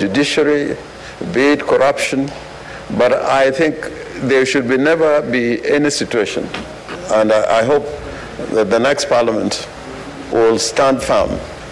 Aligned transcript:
judiciary, 0.00 0.76
be 1.32 1.42
it 1.52 1.60
corruption, 1.62 2.28
but 2.98 3.12
I 3.12 3.52
think 3.52 3.76
there 4.28 4.44
should 4.44 4.68
be 4.68 4.76
never 4.76 5.22
be 5.22 5.64
any 5.64 5.90
situation, 5.90 6.48
and 7.12 7.30
I, 7.30 7.60
I 7.60 7.62
hope 7.64 7.84
that 8.50 8.68
the 8.68 8.80
next 8.80 9.08
parliament 9.08 9.68
will 10.32 10.58
stand 10.58 11.00
firm 11.00 11.30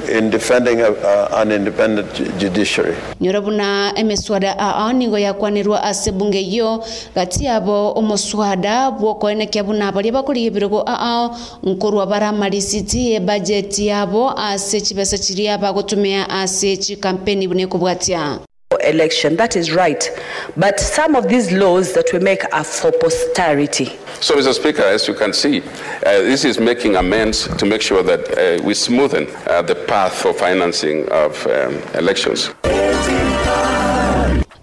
in 0.08 0.30
defending 0.30 0.80
a, 0.80 0.88
a, 0.90 1.40
an 1.40 1.52
independent 1.52 2.38
judiciary. 2.38 2.94
nyorabuna 3.20 3.92
emiswada 3.96 4.56
aa 4.58 4.92
nigo 4.92 5.18
yakwanirwa 5.18 5.82
ase 5.84 6.12
bunge 6.12 6.40
iyo 6.40 6.84
gati 7.14 7.48
abo 7.48 7.92
omoswada 7.92 8.90
bwokoenekia 8.90 9.64
buna 9.64 9.92
baria 9.92 10.12
bakorigie 10.12 10.50
birogo 10.50 10.84
aa 10.86 11.30
nkorwa 11.62 12.06
baramalisiti 12.06 13.12
ebajeti 13.12 13.86
yabo 13.86 14.30
ase 14.38 14.80
chibesa 14.80 15.18
chiria 15.18 15.58
bagotumia 15.58 16.30
ase 16.30 16.76
chikampeni 16.76 17.48
bune 17.48 17.66
kubwatia 17.66 18.38
election. 18.84 19.36
That 19.36 19.56
is 19.56 19.72
right. 19.72 20.08
But 20.56 20.80
some 20.80 21.14
of 21.16 21.28
these 21.28 21.52
laws 21.52 21.92
that 21.94 22.10
we 22.12 22.18
make 22.18 22.42
are 22.52 22.64
for 22.64 22.92
posterity. 22.92 23.98
So, 24.20 24.36
Mr. 24.36 24.54
Speaker, 24.54 24.82
as 24.82 25.06
you 25.08 25.14
can 25.14 25.32
see, 25.32 25.60
uh, 25.60 26.02
this 26.02 26.44
is 26.44 26.58
making 26.58 26.96
amends 26.96 27.48
to 27.56 27.66
make 27.66 27.82
sure 27.82 28.02
that 28.02 28.20
uh, 28.30 28.62
we 28.64 28.72
smoothen 28.74 29.28
uh, 29.48 29.62
the 29.62 29.74
path 29.74 30.14
for 30.14 30.32
financing 30.32 31.08
of 31.10 31.46
um, 31.46 31.74
elections. 31.94 32.50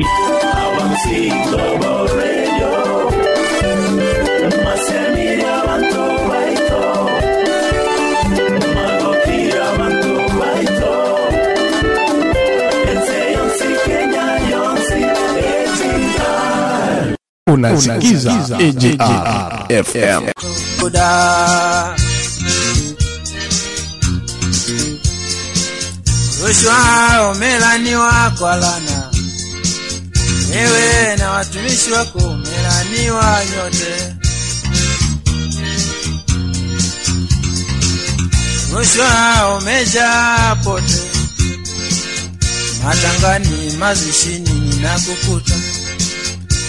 unasikiza 17.53 18.59
AJR 18.59 19.85
FM. 19.85 20.23
rushwa 26.43 27.31
umelaniwa 27.33 28.33
kwa 28.39 28.57
lana 28.57 29.11
wewe 30.51 31.17
na 31.17 31.31
watumishi 31.31 31.93
wako 31.93 32.19
umelaniwa 32.19 33.39
nyote 33.57 34.15
rushwa 38.75 39.09
umejaa 39.59 40.57
pote. 40.65 41.03
Matangani 42.85 43.71
mazishini 43.79 44.51
ninakukuta 44.51 45.55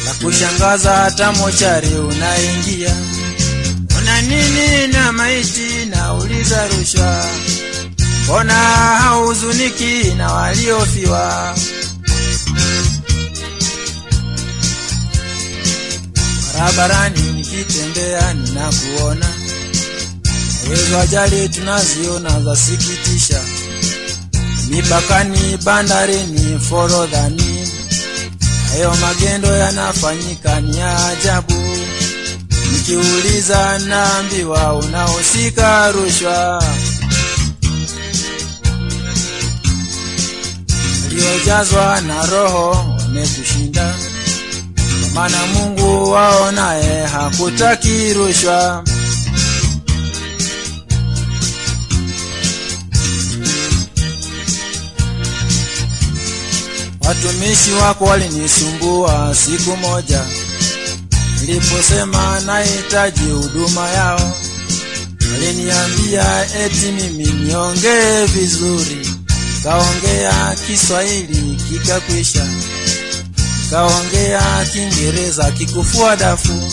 na 0.05 0.13
kushangaza 0.13 0.91
hata 0.93 1.31
mochari 1.31 1.87
unaingia. 1.95 2.95
Una 3.97 4.21
nini 4.21 4.87
na 4.87 5.11
maiti 5.11 5.85
nauliza 5.89 6.67
rushwa. 6.67 7.25
Mbona 8.23 8.53
hauzuniki 8.53 10.13
na 10.17 10.33
waliofiwa. 10.33 11.55
Barabarani 16.53 17.21
nikitembea 17.33 18.33
ninakuona. 18.33 19.25
Hizo 20.69 20.99
ajali 20.99 21.49
tunaziona 21.49 22.41
zasikitisha. 22.41 23.41
Mipakani 24.69 25.57
bandarini 25.57 26.59
forodhani 26.59 27.52
hayo 28.73 28.93
magendo 29.01 29.47
yanafanyika 29.57 30.61
ni 30.61 30.81
ajabu. 30.81 31.77
Nikiuliza 32.71 33.79
naambiwa 33.79 34.73
unahusika 34.73 35.91
rushwa. 35.91 36.63
Waliojazwa 41.03 42.01
na 42.01 42.25
roho 42.25 42.69
wamekushinda 42.99 43.95
maana 45.13 45.37
mungu 45.45 46.11
wao 46.11 46.51
naye 46.51 47.05
hakutaki 47.05 48.13
rushwa 48.13 48.83
watumishi 57.07 57.71
wako 57.71 58.05
walinisumbua 58.05 59.35
siku 59.35 59.77
moja. 59.77 60.21
Niliposema 61.41 62.39
nahitaji 62.39 63.23
huduma 63.25 63.89
yao 63.89 64.33
waliniambia 65.31 66.45
eti 66.65 66.85
mimi 66.91 67.25
niongee 67.31 68.25
vizuri. 68.25 69.09
Kaongea 69.63 70.55
kiswahili 70.67 71.55
kikakwisha. 71.69 72.47
Kaongea 73.69 74.65
kiingereza 74.73 75.51
kikufua 75.51 76.15
dafu. 76.15 76.71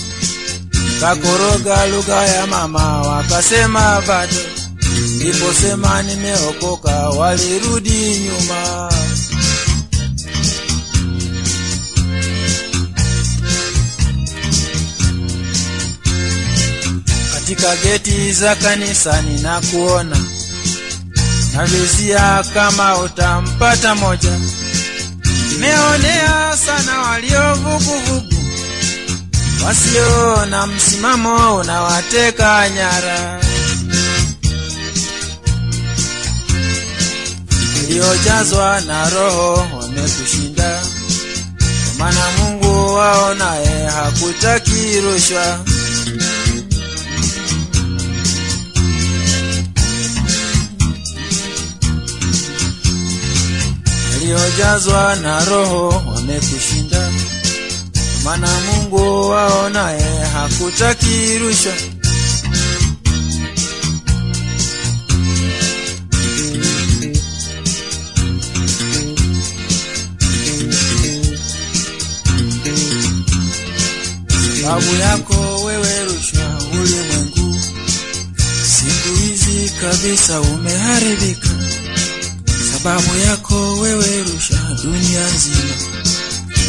Kakoroga 1.00 1.86
lugha 1.86 2.26
ya 2.26 2.46
mama 2.46 3.02
wakasema 3.02 4.02
bado. 4.08 4.36
Niliposema 5.18 6.02
nimeokoka 6.02 6.90
walirudi 7.08 8.18
nyuma 8.18 8.92
katika 17.54 17.76
geti 17.76 18.32
za 18.32 18.54
kanisa 18.56 19.22
ninakuona. 19.22 20.16
Navizia 21.56 22.44
kama 22.54 22.98
utampata 22.98 23.94
moja. 23.94 24.38
Nimeonea 25.52 26.56
sana 26.66 26.98
waliovuguvugu 27.00 28.34
wasio 29.66 30.46
na 30.46 30.66
msimamo 30.66 31.56
unawateka 31.56 32.68
nyara. 32.70 33.40
Waliojazwa 37.76 38.80
na 38.80 39.10
roho 39.10 39.66
wamekushinda 39.80 40.82
kwa 41.84 41.94
maana 41.98 42.30
mungu 42.38 42.94
wao 42.94 43.34
naye 43.34 43.86
waliojazwa 54.34 55.16
na 55.16 55.44
roho 55.44 55.88
wamekushinda 55.88 57.12
maana 58.24 58.48
mungu 58.60 59.28
wao 59.30 59.68
naye 59.68 60.24
hakutaki 60.32 61.38
rushwa. 61.38 61.72
Sababu 74.62 74.94
yako 75.00 75.64
wewe 75.64 76.04
rushwa 76.04 76.58
ulimwengu 76.72 77.60
siku 78.62 79.16
hizi 79.20 79.70
kabisa 79.80 80.40
umeharibika 80.40 81.49
sababu 82.82 83.16
yako 83.26 83.72
wewe 83.72 84.22
rusha 84.22 84.76
dunia 84.82 85.26
nzima. 85.34 85.74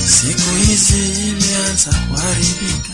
Siku 0.05 0.55
hizi 0.55 1.29
imeanza 1.29 1.91
kuharibika. 2.09 2.90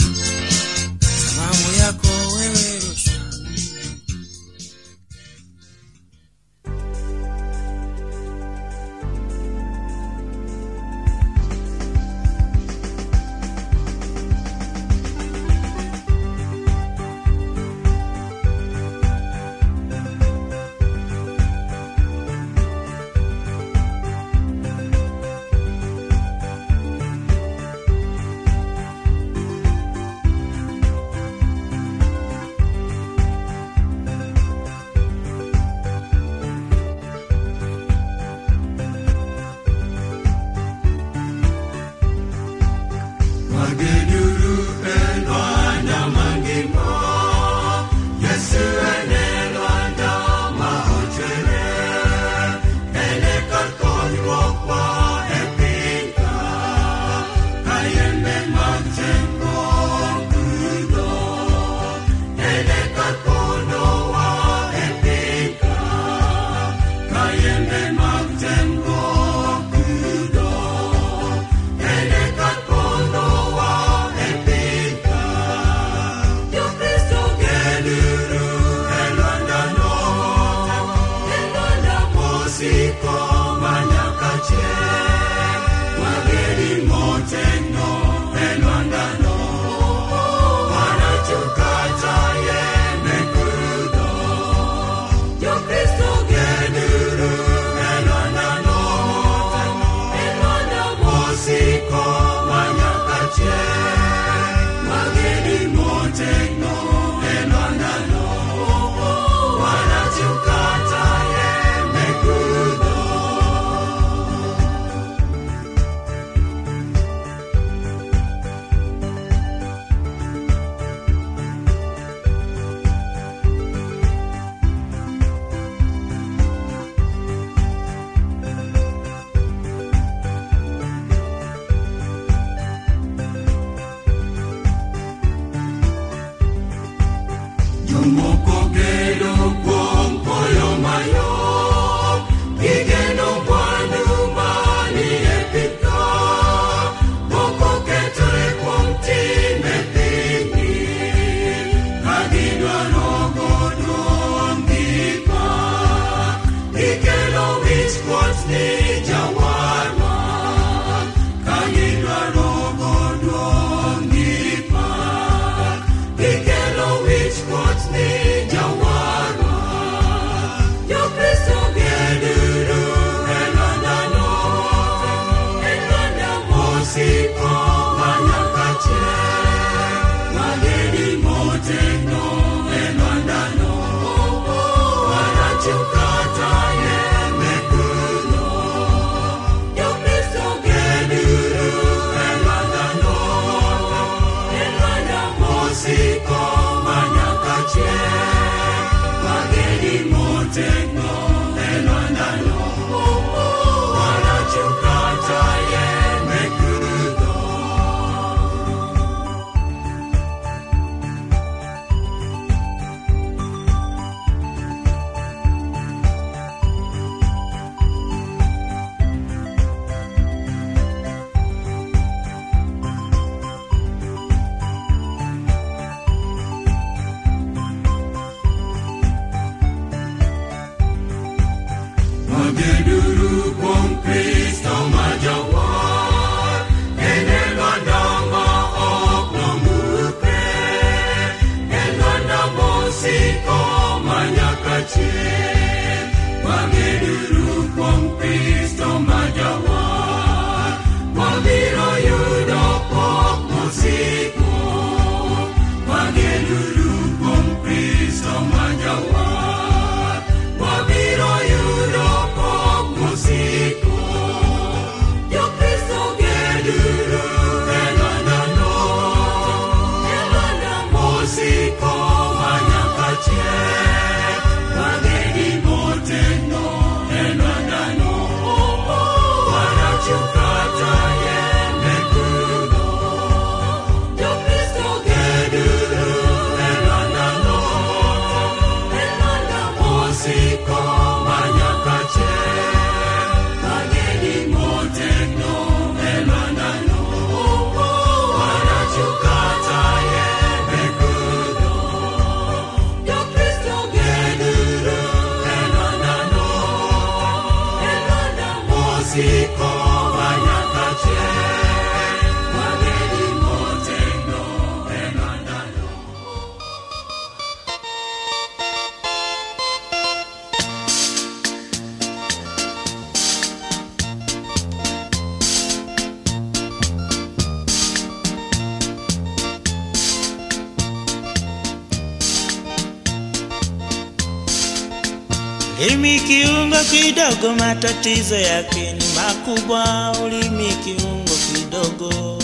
Kidogo, 337.37 337.55
matatizo 337.55 338.35
yake 338.35 338.93
ni 338.93 339.03
makubwa. 339.15 340.15
Ulimi 340.25 340.73
kiungo 340.83 341.33
kidogo, 341.53 342.39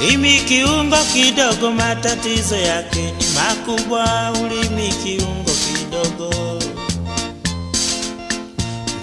ulimi 0.00 0.38
kiungo 0.40 0.96
kidogo, 1.12 1.70
matatizo 1.70 2.56
yake 2.56 3.00
ni 3.02 3.24
makubwa. 3.34 4.32
Ulimi 4.44 4.88
kiungo 5.04 5.50
kidogo, 5.50 6.58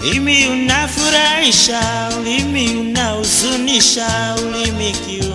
ulimi 0.02 0.48
unafurahisha, 0.48 2.10
ulimi 2.20 2.70
unahuzunisha. 2.78 4.36
Ulimi 4.48 4.92
kiungo 4.92 5.29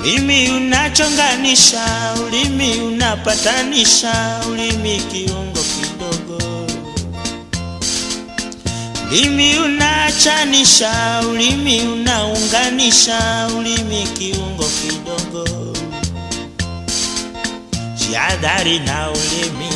Ulimi 0.00 0.48
unachonganisha, 0.50 2.14
ulimi 2.26 2.78
unapatanisha, 2.80 4.40
ulimi 4.50 5.00
kiungo 5.12 5.60
kidogo. 5.60 6.66
Ulimi 9.10 9.58
unaachanisha, 9.58 11.20
ulimi 11.30 11.80
unaunganisha, 11.80 13.48
ulimi 13.58 14.06
kiungo 14.18 14.64
kidogo. 14.64 15.44
Jihadhari 17.98 18.78
na 18.78 19.10
ulimi, 19.10 19.70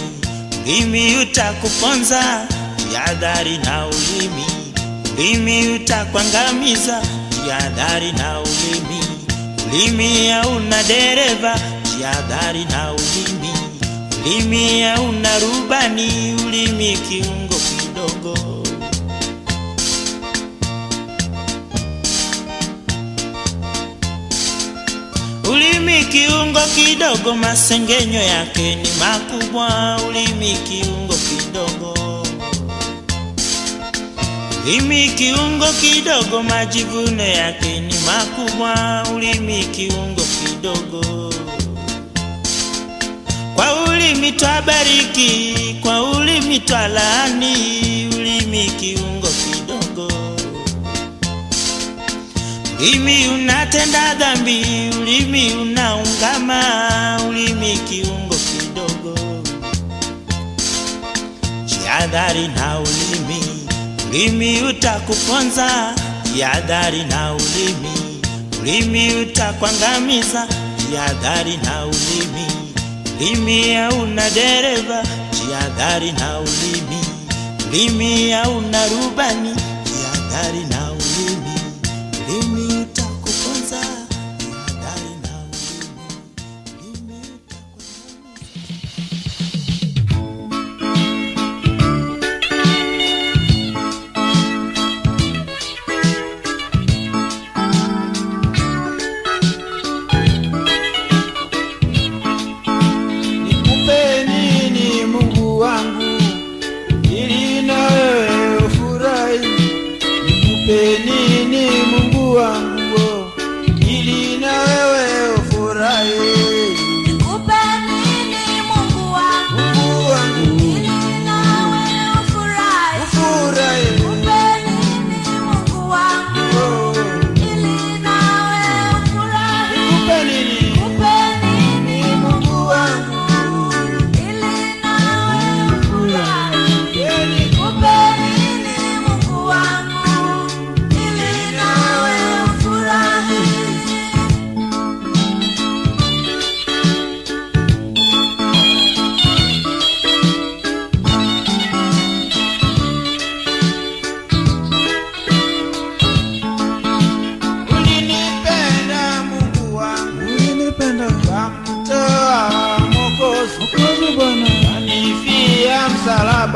ulimi 0.67 1.17
utakuponza. 1.17 2.47
Jihadhari 2.91 3.59
na 3.59 3.87
ulimi, 3.87 4.45
ulimi 5.19 5.69
utakuangamiza. 5.69 7.03
Jihadhari 7.45 8.13
na 8.13 8.41
ulimi 8.41 9.02
ulimi 9.73 10.29
hauna 10.29 10.83
dereva, 10.83 11.55
jihadhari 11.97 12.65
na 12.65 12.93
ulimi. 12.93 13.53
Ulimi 14.25 14.81
hauna 14.83 15.39
rubani, 15.39 16.35
ulimi 16.47 16.97
kiungo 17.09 17.55
kidogo. 17.55 18.35
Ulimi 25.51 26.05
kiungo 26.05 26.61
kidogo, 26.75 27.35
masengenyo 27.37 28.23
yake 28.23 28.75
ni 28.75 28.89
makubwa. 29.01 29.99
Ulimi 30.09 30.57
kiungo 30.69 31.02
Ulimi 34.65 35.09
kiungo 35.09 35.67
kidogo, 35.81 36.43
majivuno 36.43 37.23
yake 37.23 37.81
ni 37.81 37.95
makubwa. 38.07 39.03
Ulimi 39.15 39.65
kiungo 39.65 40.23
kidogo. 40.23 41.35
Kwa 43.55 43.83
ulimi 43.85 44.33
twabariki, 44.33 45.55
kwa 45.83 46.03
ulimi 46.11 46.59
twalaani. 46.61 47.55
Ulimi 48.17 48.71
kiungo 48.81 49.29
kidogo. 49.29 50.09
Ulimi 52.81 53.29
unatenda 53.29 54.15
dhambi, 54.15 54.65
ulimi 55.01 55.53
unaungama, 55.53 56.63
ulimi 57.29 57.77
kiungo 57.89 58.35
kidogo. 58.35 59.15
Jihadhari 61.65 62.49
na 62.49 62.79
ulimi, 62.81 63.32
ulimi 64.13 64.63
utakuponza. 64.63 65.95
Jihadhari 66.35 67.05
na 67.05 67.35
ulimi, 67.35 67.93
ulimi 68.61 69.15
utakuangamiza. 69.23 70.47
Jihadhari 70.91 71.57
na 71.57 71.87
ulimi, 71.87 72.47
ulimi 73.21 73.75
hauna 73.75 74.31
dereva. 74.31 75.03
Jihadhari 75.47 76.13
na 76.13 76.39
ulimi, 76.39 77.01
ulimi 77.69 78.31
hauna 78.31 78.87
rubani. 78.89 79.55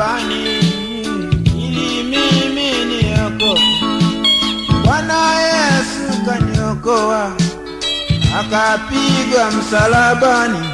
Msalabani 0.07 0.59
ili 1.57 2.03
mimi 2.03 2.85
niokoke. 2.85 3.61
Bwana 4.85 5.39
Yesu 5.41 6.25
kaniokoa, 6.25 7.31
akapigwa 8.39 9.51
msalabani, 9.51 10.69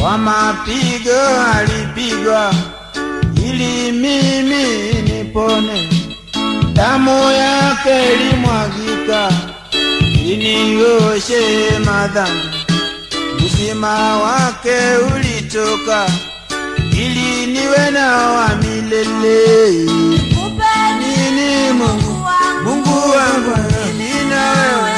kwa 0.00 0.18
mapigo 0.18 1.20
alipigwa 1.56 2.54
ili 3.36 3.92
mimi 3.92 4.92
nipone. 5.02 5.88
Damu 6.72 7.32
yake 7.32 8.14
ilimwagika 8.14 9.32
inioshe 10.24 11.78
madhambi 11.84 12.48
uzima 13.46 14.16
wake 14.18 14.76
ulitoka 15.14 16.06
ili 16.92 17.41
niwe 17.62 17.90
na 17.90 18.16
wa 18.16 18.48
milele. 18.56 19.84
Nikupe 20.08 20.72
Nini 21.00 21.72
Mungu, 21.72 22.12
Mungu? 22.64 22.90
wangu, 23.10 23.56
na 24.30 24.52
wewe? 24.52 24.92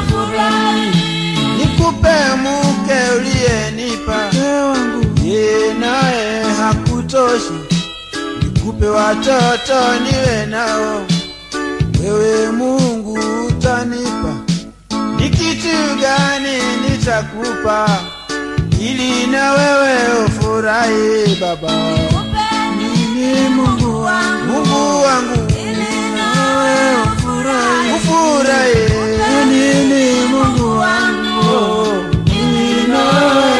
Ufurahi? 0.00 0.88
Nikupe 1.58 2.14
mke 2.42 2.98
uliyenipa, 3.16 4.30
naye 5.80 6.42
hakutoshi. 6.58 7.52
Nikupe 8.42 8.86
watoto 8.86 10.00
niwe 10.02 10.46
nao, 10.46 11.02
wewe 12.02 12.50
Mungu 12.52 13.18
utanipa. 13.48 14.43
Ni 15.24 15.30
kitu 15.30 15.76
gani 16.00 16.56
nitakupa 16.82 17.88
ili 18.80 19.26
na 19.26 19.52
wewe 19.52 20.24
ufurahi 20.26 21.36
Baba? 21.40 21.72
Nini 22.76 23.48
Mungu 23.48 24.02
wangu, 24.04 24.52
Mungu 24.52 25.02
wangu 25.04 25.48
Ili 25.60 26.10
nawe 26.16 26.72
ufurahi. 27.16 27.90
ufurahi. 27.96 28.74
Nini 29.48 30.26
Mungu 30.28 30.78
wangu 30.78 32.04
ili 32.26 32.88
na 32.88 32.98
wewe 32.98 33.53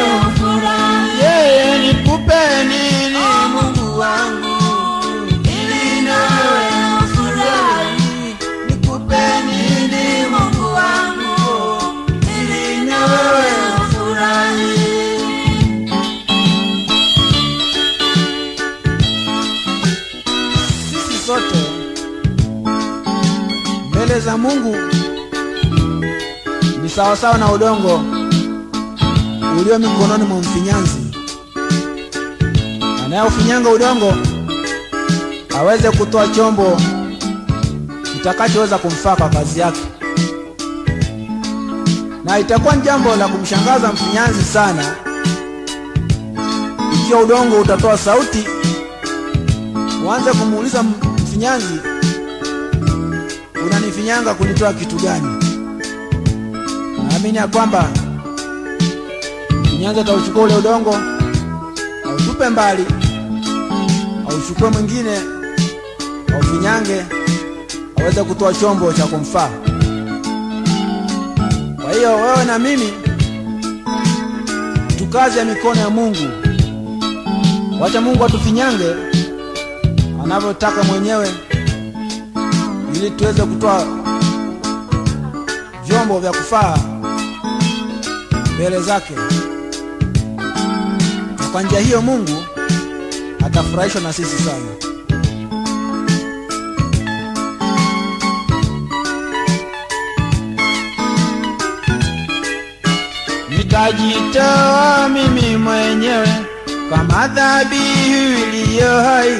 za 24.34 24.38
Mungu. 24.38 24.76
Ni 26.82 26.88
sawasawa 26.88 27.38
na 27.38 27.52
udongo 27.52 28.00
ulio 29.60 29.78
mikononi 29.78 30.24
mwa 30.24 30.38
mfinyanzi. 30.38 30.98
Anayeufinyanga 33.04 33.70
udongo 33.70 34.14
aweze 35.58 35.90
kutoa 35.90 36.28
chombo 36.28 36.76
kitakachoweza 38.12 38.78
kumfaa 38.78 39.16
kwa 39.16 39.28
kazi 39.28 39.60
yake, 39.60 39.80
na 42.24 42.38
itakuwa 42.38 42.76
ni 42.76 42.82
jambo 42.82 43.16
la 43.16 43.28
kumshangaza 43.28 43.92
mfinyanzi 43.92 44.44
sana 44.44 44.96
ikiwa 46.94 47.20
udongo 47.20 47.60
utatoa 47.60 47.98
sauti, 47.98 48.44
uanze 50.06 50.30
kumuuliza 50.32 50.82
mfinyanzi, 51.22 51.93
unanifinyanga 53.66 54.34
kunitoa 54.34 54.72
kitu 54.72 54.96
gani? 54.96 55.26
Naamini 57.10 57.36
ya 57.38 57.48
kwamba 57.48 57.88
mfinyanzi 59.62 60.00
atauchukua 60.00 60.42
ule 60.42 60.54
udongo 60.56 60.96
autupe 62.10 62.48
mbali, 62.48 62.84
auchukue 64.30 64.70
mwingine 64.70 65.18
aufinyange, 66.36 67.04
aweze 68.00 68.22
kutoa 68.24 68.54
chombo 68.54 68.92
cha 68.92 69.06
kumfaa. 69.06 69.50
Kwa 71.82 71.92
hiyo 71.92 72.16
wewe 72.16 72.44
na 72.44 72.58
mimi 72.58 72.92
tukaze 74.98 75.44
mikono 75.44 75.80
ya 75.80 75.90
Mungu, 75.90 76.28
wacha 77.80 78.00
Mungu 78.00 78.24
atufinyange 78.24 78.94
anavyotaka 80.24 80.82
mwenyewe, 80.82 81.28
ili 82.94 83.10
tuweze 83.10 83.42
kutoa 83.42 83.86
vyombo 85.86 86.18
vya 86.20 86.30
kufaa 86.32 86.78
mbele 88.54 88.80
zake, 88.80 89.14
na 91.38 91.48
kwa 91.52 91.62
njia 91.62 91.80
hiyo 91.80 92.02
Mungu 92.02 92.44
atafurahishwa 93.46 94.00
na 94.00 94.12
sisi 94.12 94.38
sana. 94.38 94.66
Nitajitoa 103.74 105.08
mimi 105.08 105.56
mwenyewe 105.56 106.28
kama 106.90 107.04
madhabihu 107.04 108.38
iliyo 108.54 109.02
hai, 109.02 109.36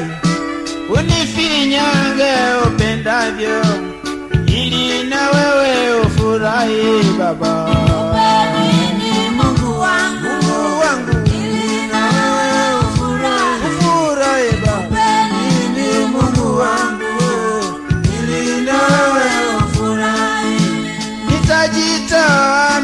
unifinyange 0.89 2.35
upendavyo, 3.05 3.61
ili 4.47 5.03
na 5.05 5.31
wewe 5.31 6.01
ufurahi 6.01 7.03
Baba. 7.19 7.75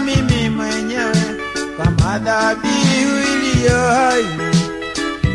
Mimi 0.04 0.48
mwenyewe 0.50 1.14
kama 1.76 2.18
dhabihu 2.18 3.16
iliyo 3.32 3.78
hai. 3.78 4.24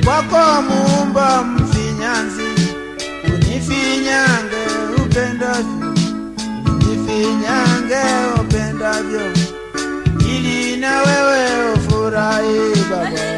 Kwako, 0.04 0.62
Muumba 0.62 1.44
mfinyanzi 1.44 2.44
unifinyanga 3.34 4.45
upendavyo, 5.16 5.94
jifinyange 6.80 8.04
upendavyo, 8.42 9.22
ili 10.20 10.78
na 10.78 11.02
wewe 11.02 11.74
ufurahi 11.74 12.76
Baba. 12.90 13.35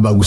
about 0.00 0.24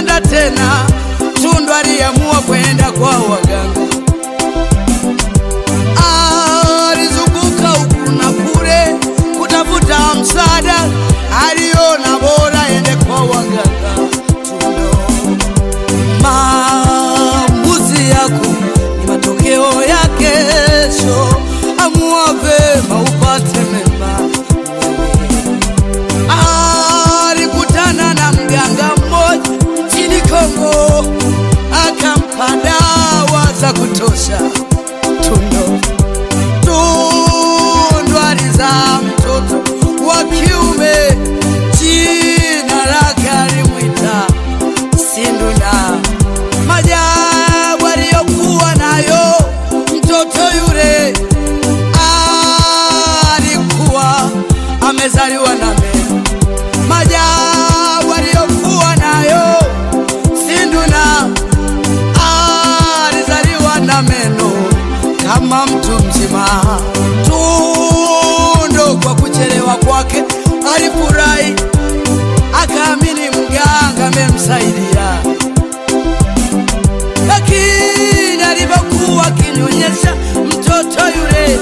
kupenda 0.00 0.20
tena. 0.20 0.86
Tundu 1.34 1.72
aliamua 1.74 2.34
kwenda 2.46 2.92
kwa 2.92 3.08
waganga, 3.10 3.80
alizunguka 6.90 7.68
huku 7.68 8.10
na 8.10 8.30
kule 8.32 8.96
kutafuta 9.38 9.98
msaada, 10.20 10.74
aliona 11.48 12.18
bora 12.20 12.68
ende 12.76 12.96
kwa 12.96 13.20
waganga. 13.20 13.99
amemsaidia, 74.12 75.22
lakini 77.28 78.42
alipokuwa 78.50 79.26
akinyonyesha 79.26 80.14
mtoto 80.46 81.04
yule, 81.08 81.58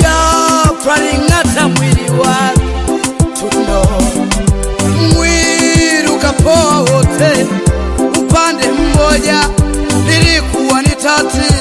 ghafla 0.00 0.94
aling'ata 0.94 1.68
mwili 1.68 2.10
wake 2.10 2.60
tundo, 3.40 3.86
mwili 5.14 6.08
ukapoa 6.16 6.78
wote 6.80 7.46
upande 8.20 8.64
mmoja, 8.72 9.40
lilikuwa 10.08 10.82
ni 10.82 10.88
tatizo 10.88 11.51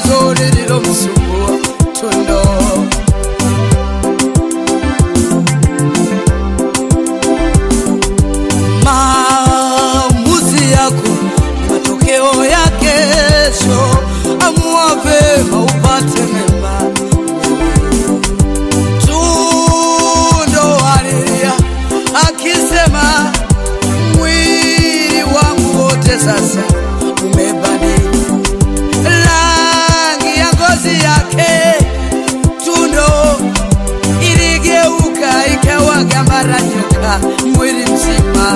nzima. 38.01 38.47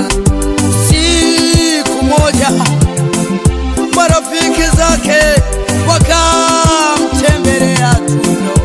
Siku 0.88 1.98
moja 2.06 2.50
marafiki 3.96 4.62
zake 4.78 5.22
wakamtembelea 5.90 7.96
Tulo. 7.96 8.56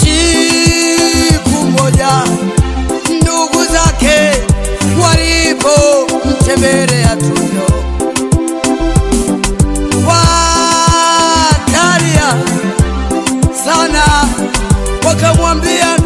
Siku 0.00 1.56
moja 1.64 2.12
ndugu 3.22 3.60
zake 3.64 4.16
walipomtembelea 5.02 7.16
Tulo 7.16 7.66
watalia 10.96 12.28
sana, 13.64 14.04
wakamwambia 15.06 15.96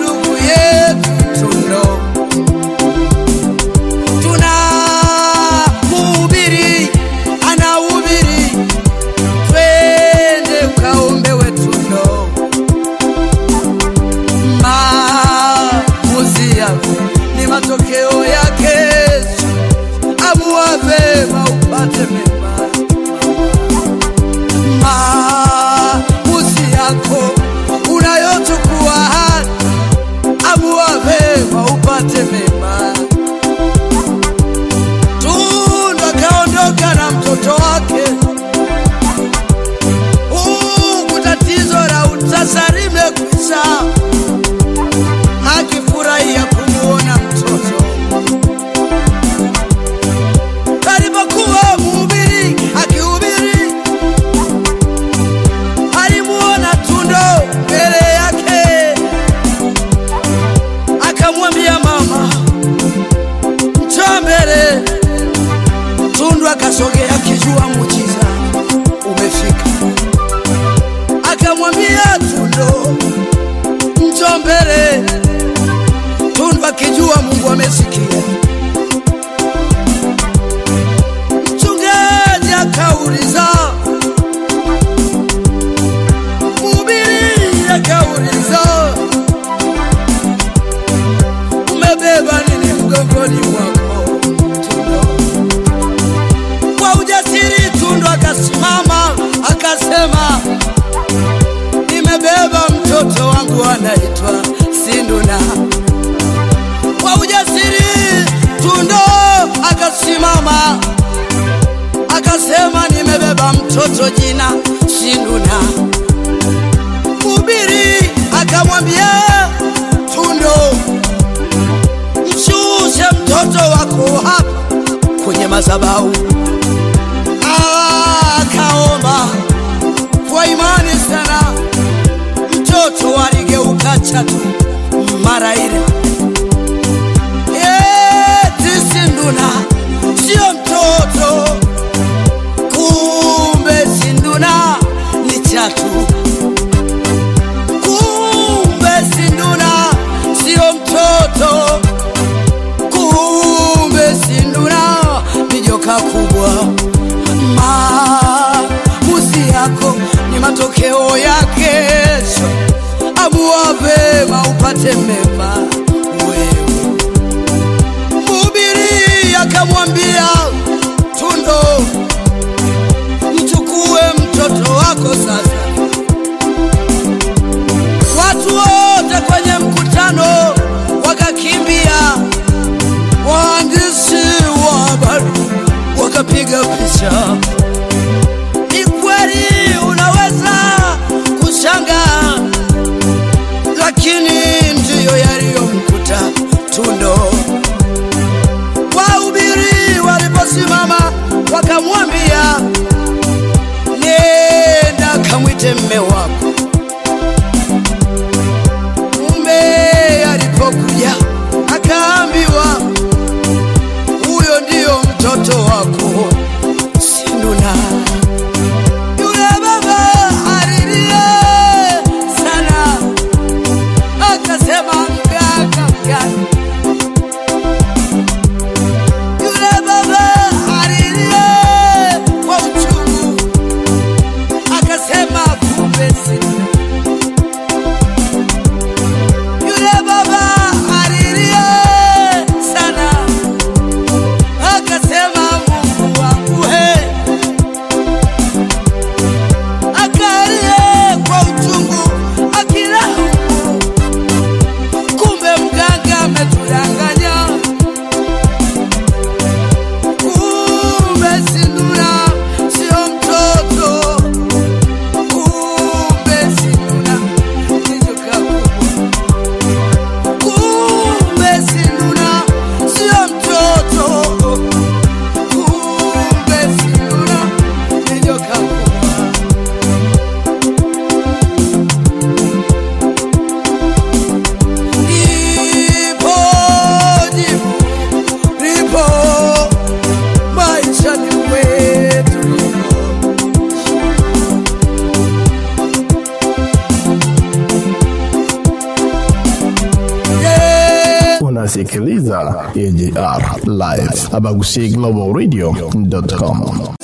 abagusieglowalradio.com. 304.40 306.99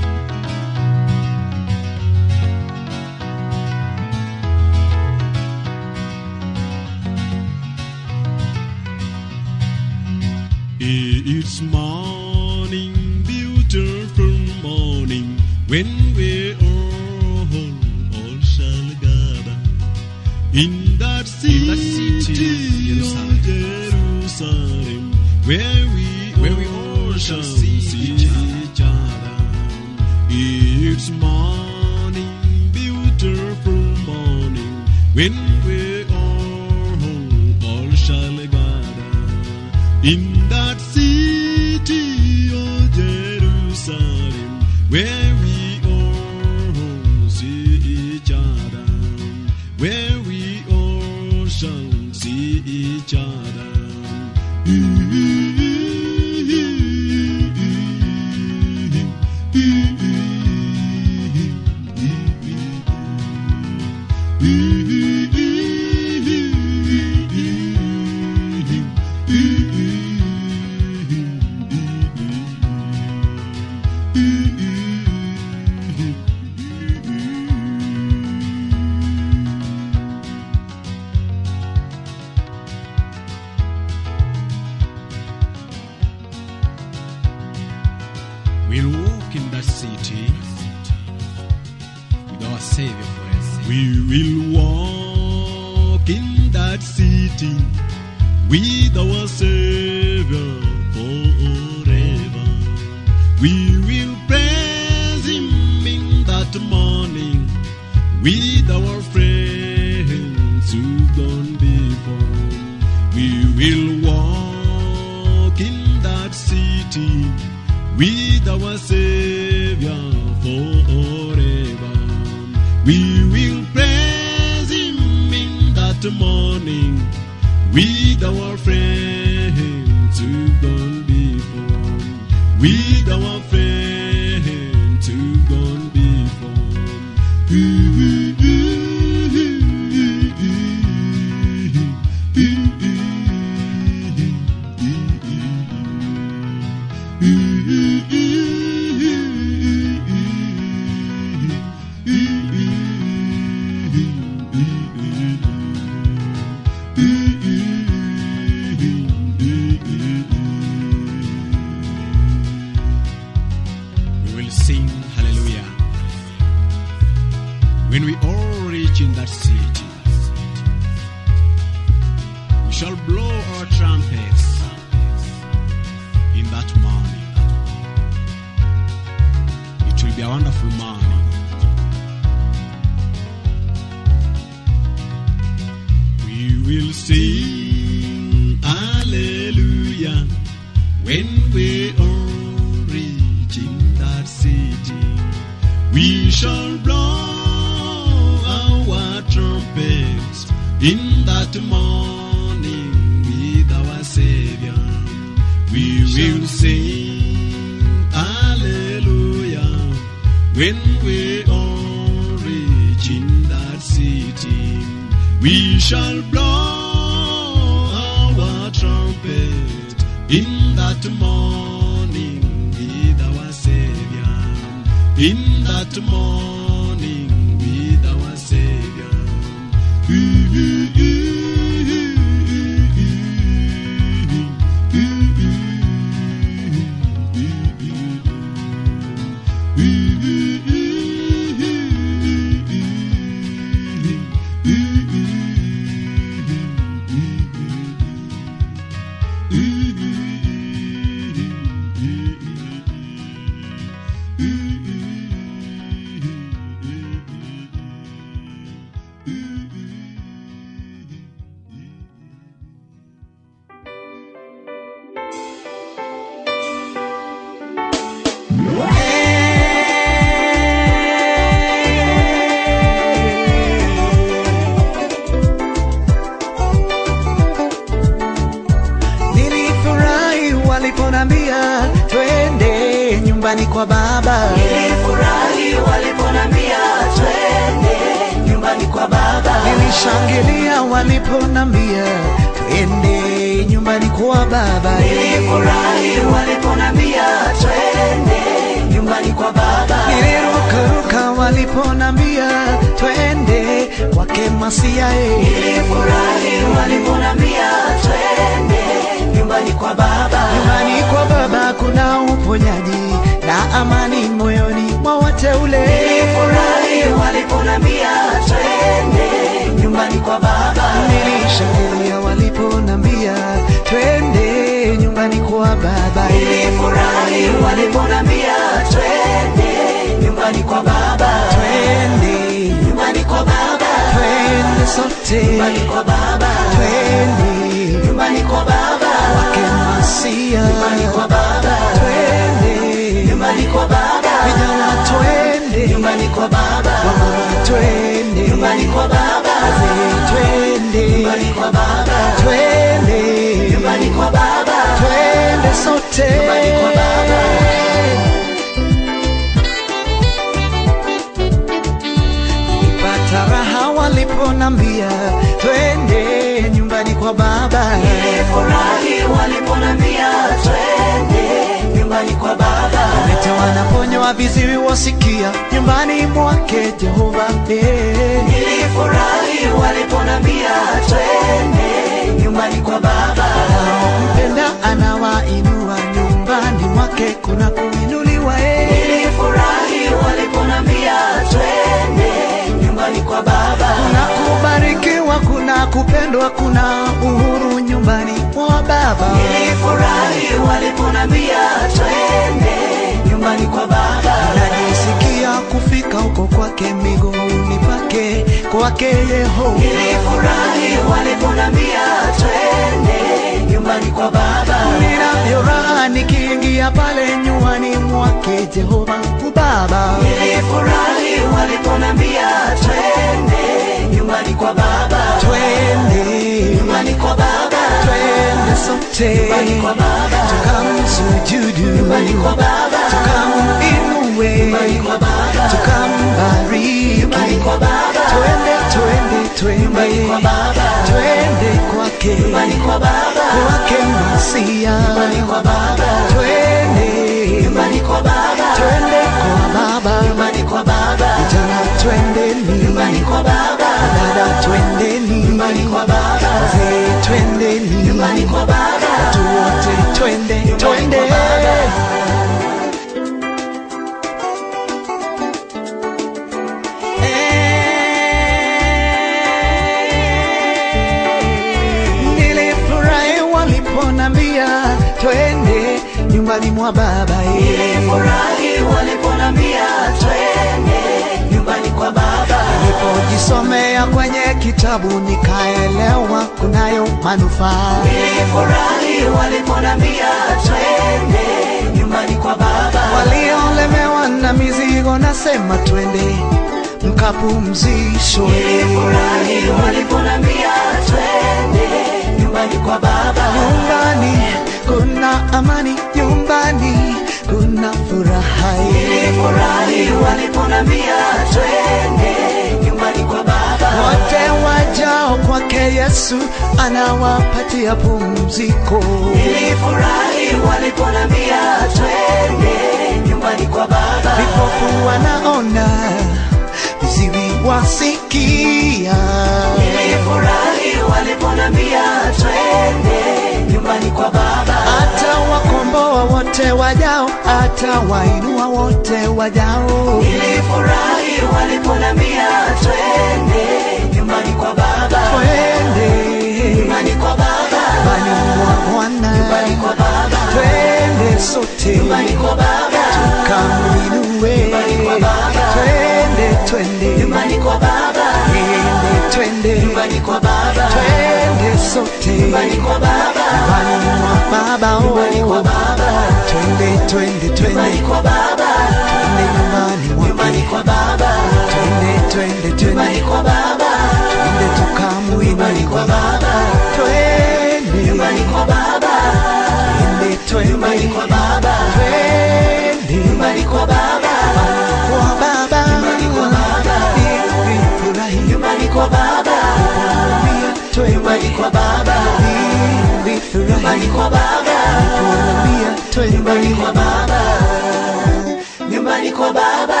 nyumbani 598.89 599.31
kwa 599.31 599.53
baba, 599.53 600.00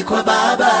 nyumbani 0.00 0.04
kwa 0.04 0.22
baba. 0.22 0.72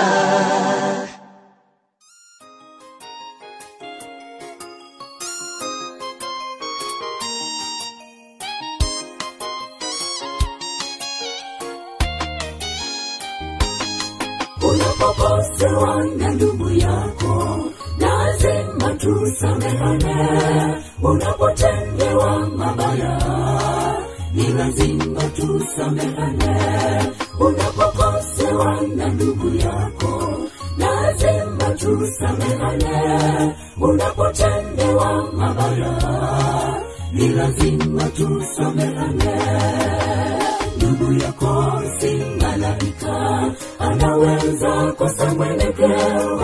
Unapokosewa 14.70 16.04
na 16.16 16.28
ndugu 16.30 16.70
yako, 16.70 17.58
lazima 17.98 18.94
tusamehane. 18.98 20.74
Unapotendewa 21.02 22.48
mabaya, 22.48 23.18
ni 24.34 24.48
lazima 24.48 25.20
tusamehane 25.22 26.60
unapokosewa 27.40 28.80
na 28.96 29.08
ndugu 29.08 29.54
yako 29.56 30.38
lazima 30.78 31.70
tusamehane 31.78 33.54
unapotendewa 33.80 35.32
mabaya 35.32 35.98
ni 37.12 37.28
lazima 37.28 38.04
tusamehane 38.04 39.40
ndugu 40.76 41.12
yako 41.22 41.82
si 41.98 42.14
malaika 42.40 43.44
anaweza 43.78 44.92
kosa 44.92 45.34
mwelekeo. 45.34 46.40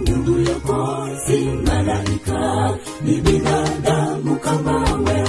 Ndugu 0.00 0.40
yako 0.50 1.08
si 1.26 1.36
malaika 1.44 2.74
ni 3.04 3.14
binadamu 3.20 4.36
kama 4.36 4.80
wewe 5.06 5.25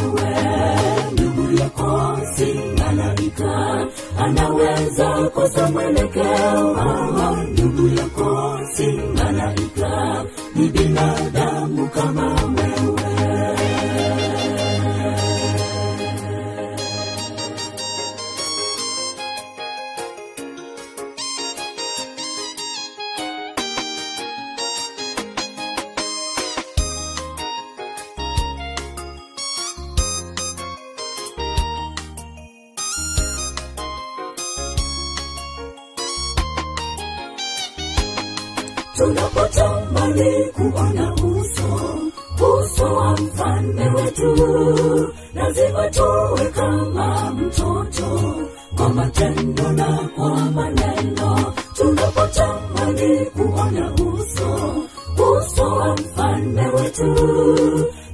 anaweza 4.17 5.29
kosa 5.33 5.69
mwelekeo. 5.71 6.77
Ndugu 7.51 7.87
yako 7.97 8.59
si 8.73 8.87
malaika 9.15 10.23
ni 10.55 10.67
binadamu 10.69 11.87
kama 11.89 12.25
wewe 12.35 12.96
kuona 40.71 41.13
uso 41.13 41.99
uso 42.59 42.95
wa 42.95 43.11
mfalme 43.13 43.89
wetu. 43.89 45.13
Lazima 45.33 45.89
tuwe 45.89 46.45
kama 46.55 47.31
mtoto 47.31 48.35
kwa 48.77 48.89
matendo 48.89 49.71
na 49.71 49.97
kwa 50.15 50.29
maneno. 50.35 51.53
Tunapotamani 51.73 53.25
kuona 53.25 53.91
uso 53.93 54.73
uso 55.37 55.63
wa 55.75 55.93
mfalme 55.93 56.67
wetu. 56.67 57.15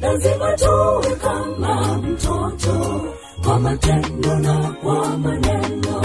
Lazima 0.01 0.51
tuwe 0.53 1.15
kama 1.15 1.97
mtoto 1.97 3.01
kwa 3.45 3.59
matendo 3.59 4.35
na 4.39 4.75
kwa 4.83 5.17
maneno. 5.17 6.01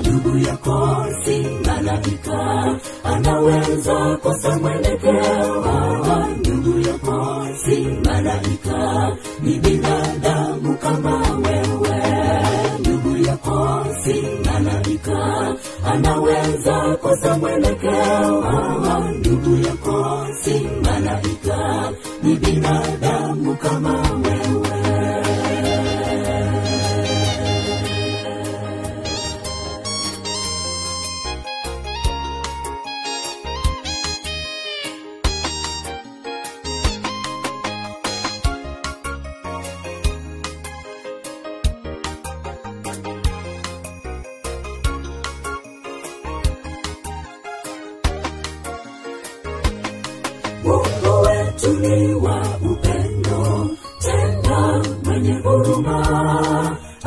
Ndugu 0.00 0.38
yako 0.38 1.06
si 1.24 1.38
malaika 1.84 2.76
anaweza 3.04 4.16
kosa 4.22 4.58
mwelekeo. 4.58 5.64
Ndugu 6.38 6.80
yako 6.88 7.46
si 7.66 7.76
malaika 8.04 9.12
ni 9.42 9.58
binadamu 9.58 10.76
kama 10.78 11.16
wewe. 11.44 12.02
Ndugu 12.80 13.16
yako 13.26 13.86
si 14.04 14.22
malaika 14.44 15.54
anaweza 15.92 16.96
kosa 17.02 17.38
mwelekeo. 17.38 18.44
Ndugu 19.18 19.66
yako 19.66 20.26
si 20.44 20.66
malaika 20.82 21.92
ni 22.22 22.34
binadamu 22.36 23.56
kama 23.56 23.92
wewe 23.92 24.63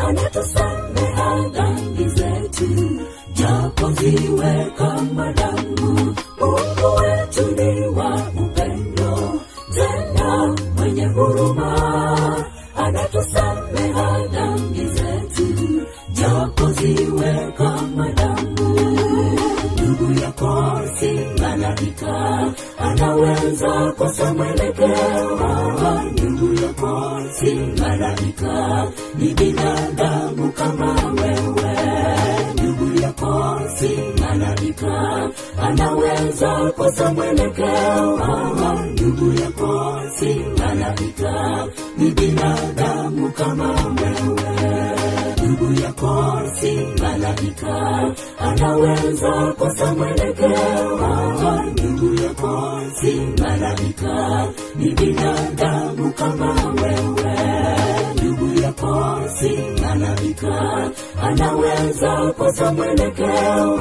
huruma, 0.07 0.09
anatusamea 0.09 1.49
dhambi 1.53 2.07
zetu, 2.09 2.99
japo 3.33 3.91
ziwe 3.91 4.71
kama 4.77 5.33
damu. 5.33 6.15
Mungu 6.39 6.95
wetu 7.01 7.51
ni 7.55 7.87
wa 7.87 8.21
upendo, 8.45 9.39
tena 9.73 10.55
mwenye 10.77 11.05
huruma, 11.05 12.45
anatusamea 12.75 14.27
dhambi 14.31 14.85
zetu, 14.85 15.85
japo 16.11 16.71
ziwe 16.71 17.51
kama 17.57 18.11
damu. 18.11 18.47
Ndugu 19.73 20.19
yako 20.21 20.81
si 20.99 21.11
malaika 21.41 22.53
anaweza 22.79 23.91
kosa 23.97 24.33
mwelekeo. 24.33 26.01
Ndugu 26.11 26.53
yako 26.63 27.21
si 27.39 27.55
malaika 27.55 28.87
ni 29.17 29.33
binadamu 29.33 29.76
ndugu 39.67 40.01
si 40.19 40.35
malaika 40.59 41.67
ni 41.97 42.11
binadamu 42.11 43.31
kama 43.31 43.69
wewe. 43.69 44.95
Ndugu 45.43 45.81
yako 45.81 46.41
si 46.59 46.79
malaika 47.01 48.01
anaweza 48.39 49.53
kosa 49.57 49.93
mwelekeo. 49.93 50.99
Ndugu 51.71 52.21
yako 52.23 52.79
si 53.01 53.13
malaika 53.41 54.47
ni 54.75 54.89
binadamu 54.91 56.13
kama 56.13 56.53
wewe. 56.81 57.37
Ndugu 58.15 58.61
yako 58.61 59.19
si 59.39 59.57
malaika 59.81 60.89
anaweza 61.23 62.33
kosa 62.37 62.71
mwelekeo. 62.73 63.79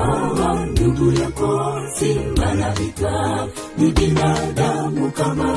Ndugu 0.70 1.20
yako 1.22 1.80
si 1.98 2.14
malaika 2.36 3.46
ni 3.78 3.92
binadamu 3.92 5.10
kama 5.10 5.54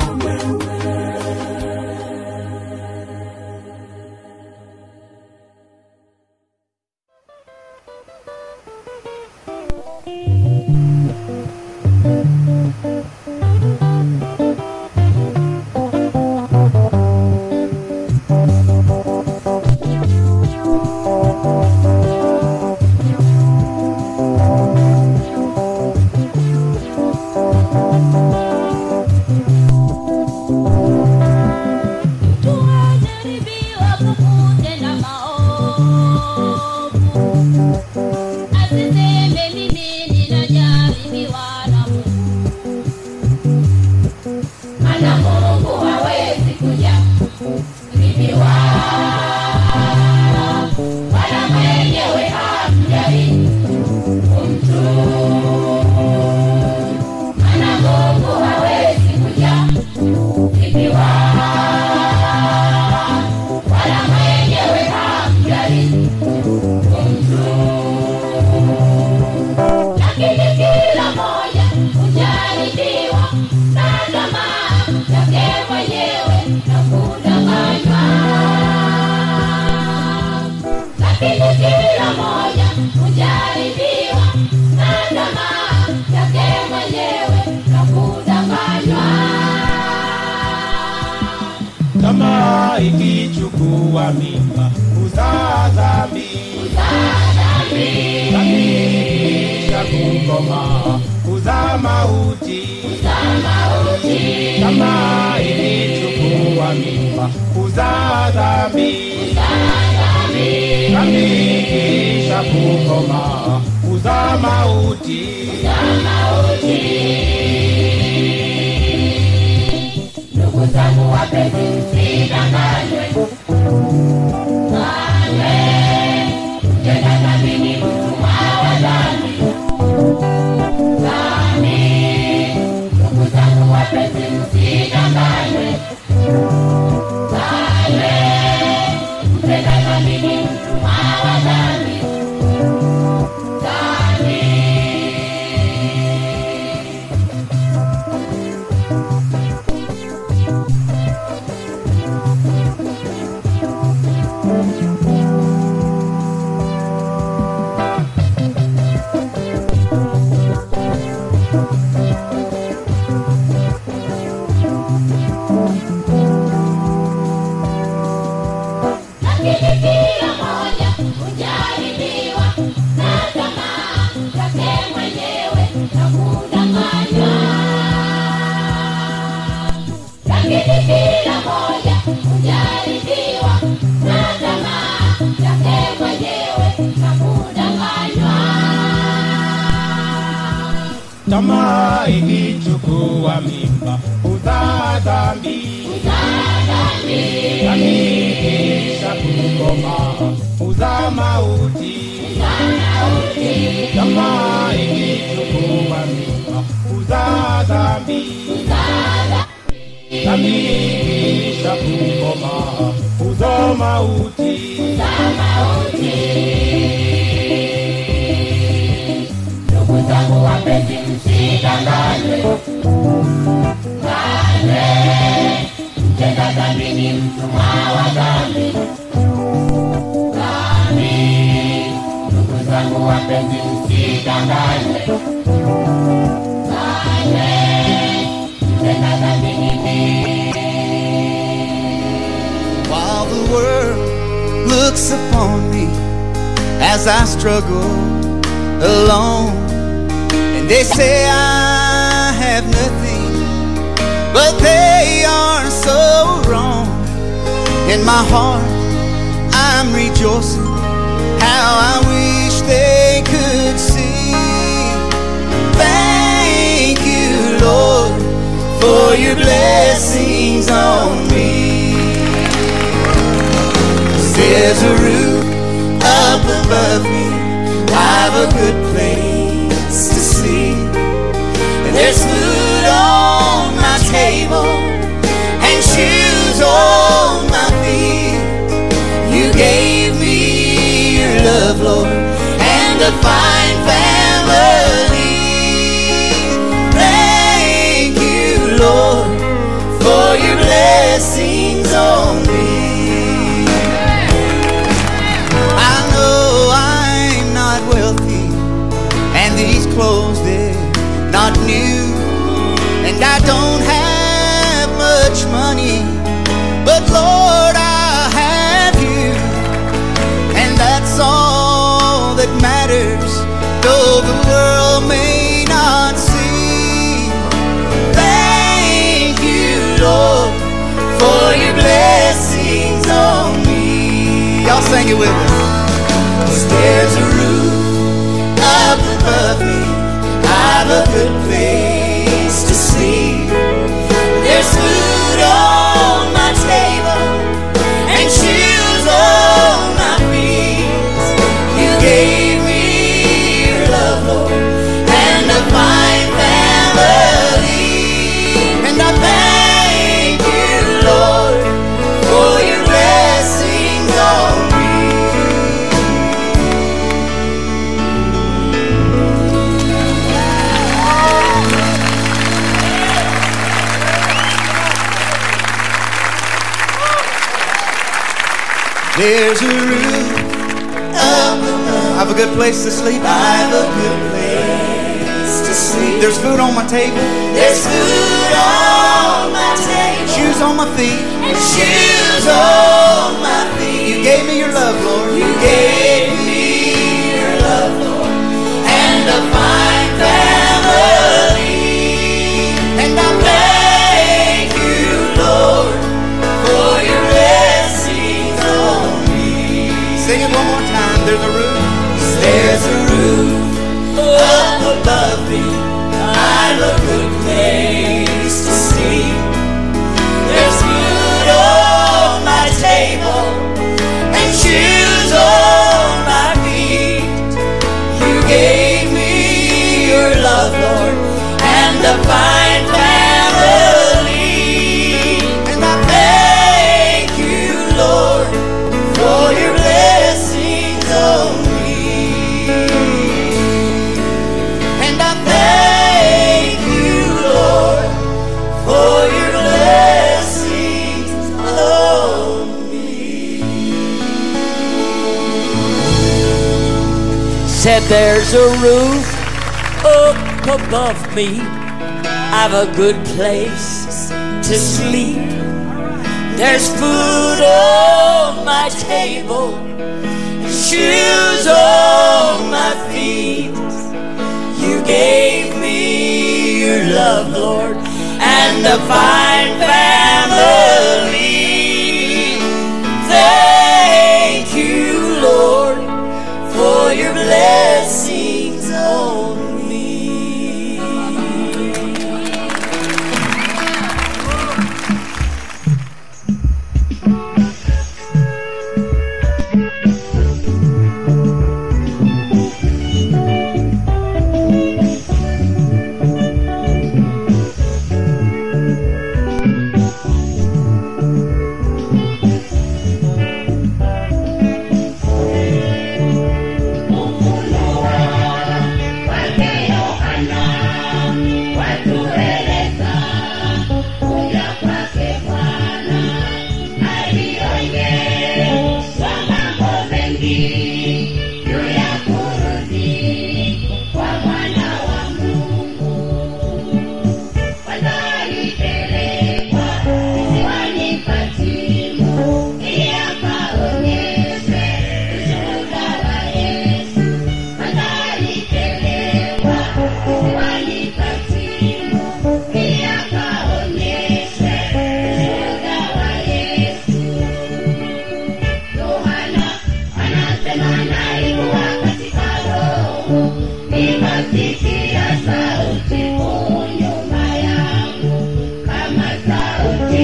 me. 461.40 461.69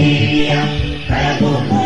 Sauti 0.07 0.45
ya 0.47 0.69
baragumu 1.09 1.86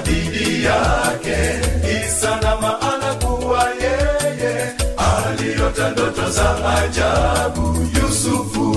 dhidi 0.00 0.64
yake. 0.64 1.38
Isana 2.04 2.56
maana 2.60 3.14
kuwa 3.14 3.64
yeye 3.82 4.72
aliota 4.96 5.90
ndoto 5.90 6.30
za 6.30 6.74
ajabu. 6.78 7.86
Yusufu. 8.02 8.70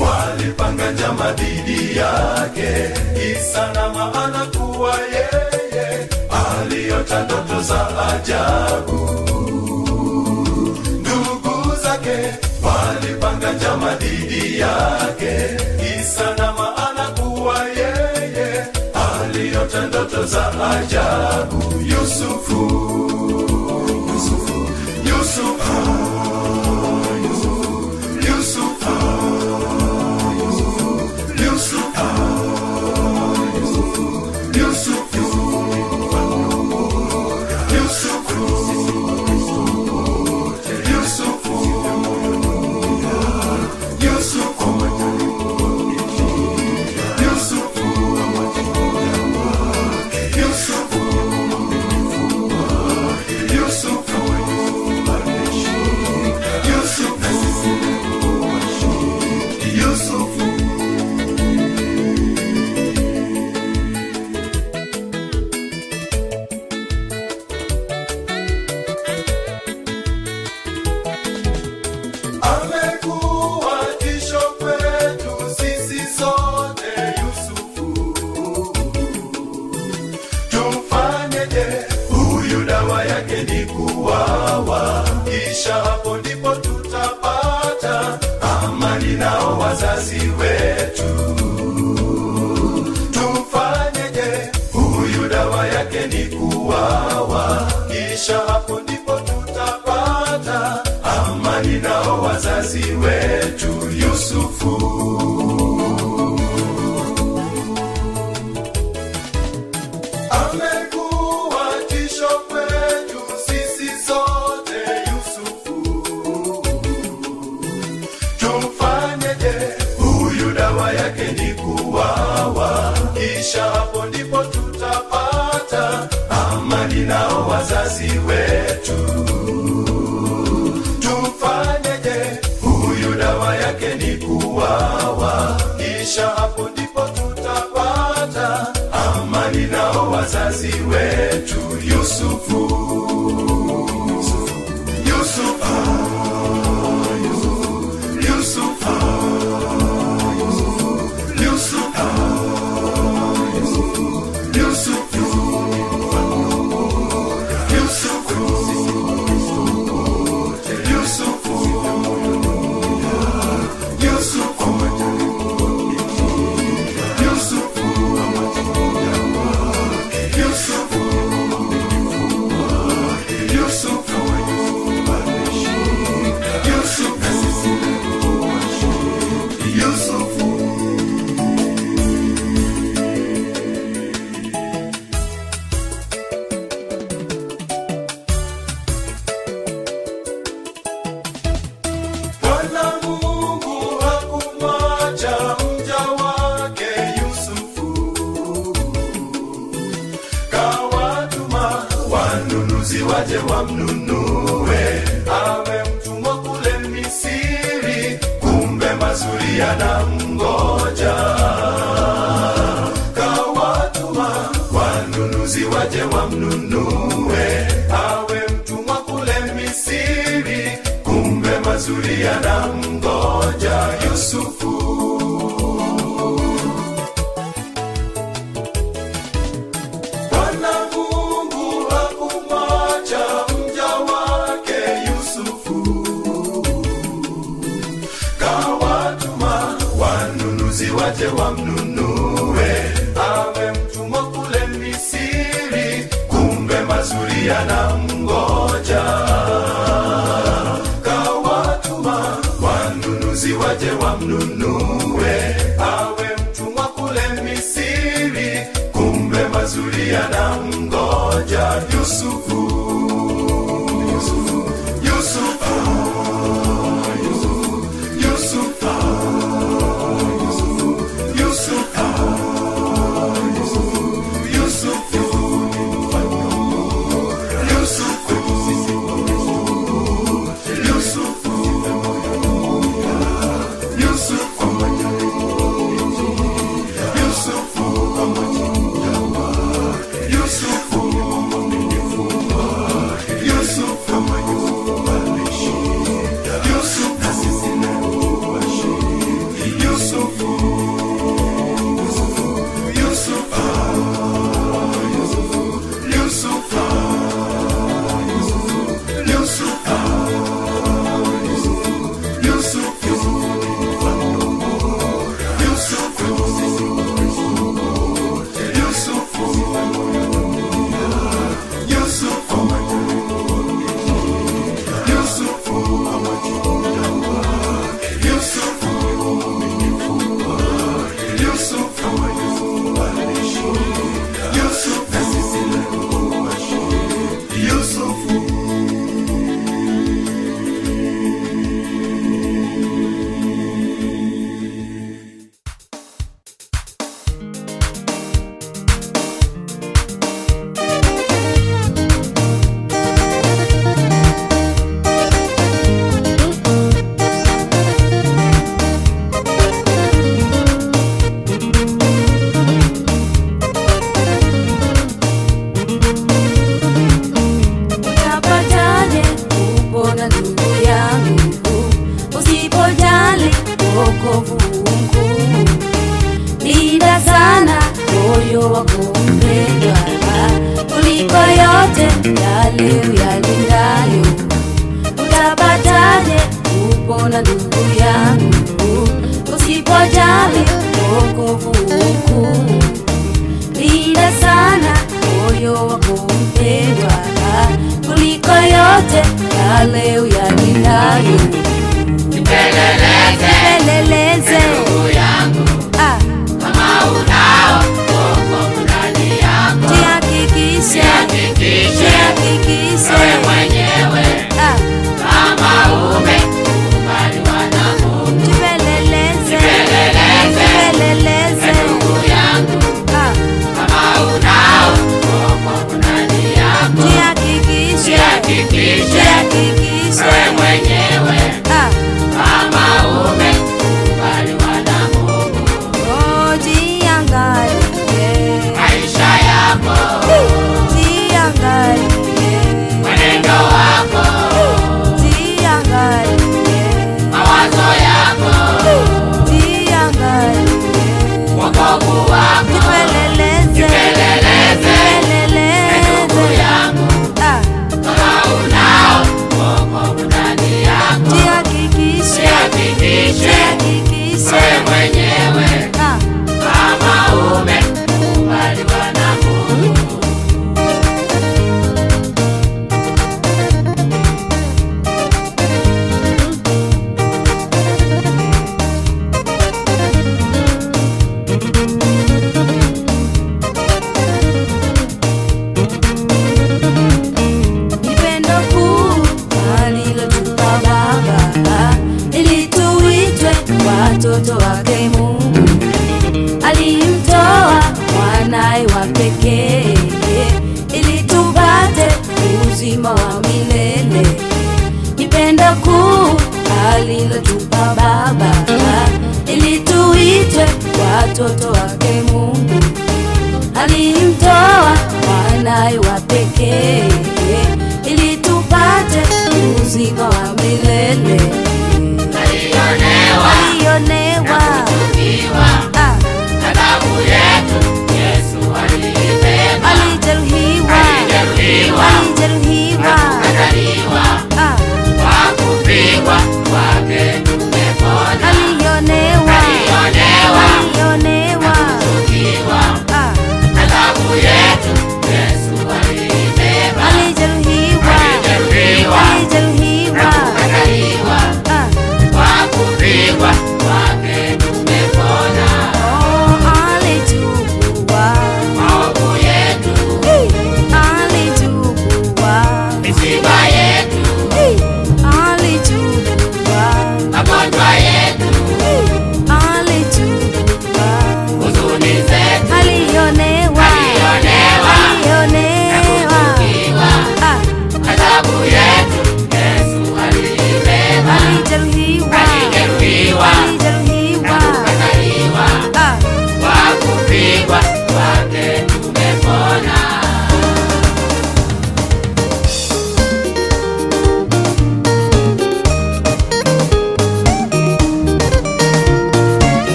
Walipanga 0.00 0.90
njama 0.92 1.32
dhidi 1.32 1.96
yake. 1.98 2.90
Isana 3.32 3.88
maana 3.88 4.46
za 7.68 8.08
ajabu. 8.08 8.98
Ndugu 11.00 11.76
zake 11.82 12.34
walipanga 12.62 13.52
njama 13.52 13.94
dhidi 13.94 14.58
yake. 14.60 15.56
Isa 16.00 16.34
na 16.38 16.52
maana 16.52 17.04
kuwa 17.20 17.58
yeye 17.64 18.66
aliota 18.94 19.86
ndoto 19.86 20.24
za 20.26 20.70
ajabu. 20.70 21.62
Yusufu, 21.86 22.60
Yusufu, 24.08 24.68
Yusufu, 25.08 25.08
Yusufu. 25.08 26.15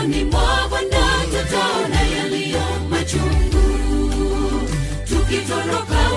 Usoni 0.00 0.24
mwa 0.24 0.68
Bwana, 0.70 1.24
tutaona 1.30 2.00
yaliyo 2.02 2.60
machungu. 2.90 3.62
Tukitoroka 5.08 6.09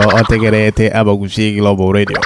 dhegeyso 0.00 0.16
oo 0.16 0.22
tegarete 0.28 0.88
ama 0.90 1.16
kusheegi 1.16 1.60
radio. 1.92 2.20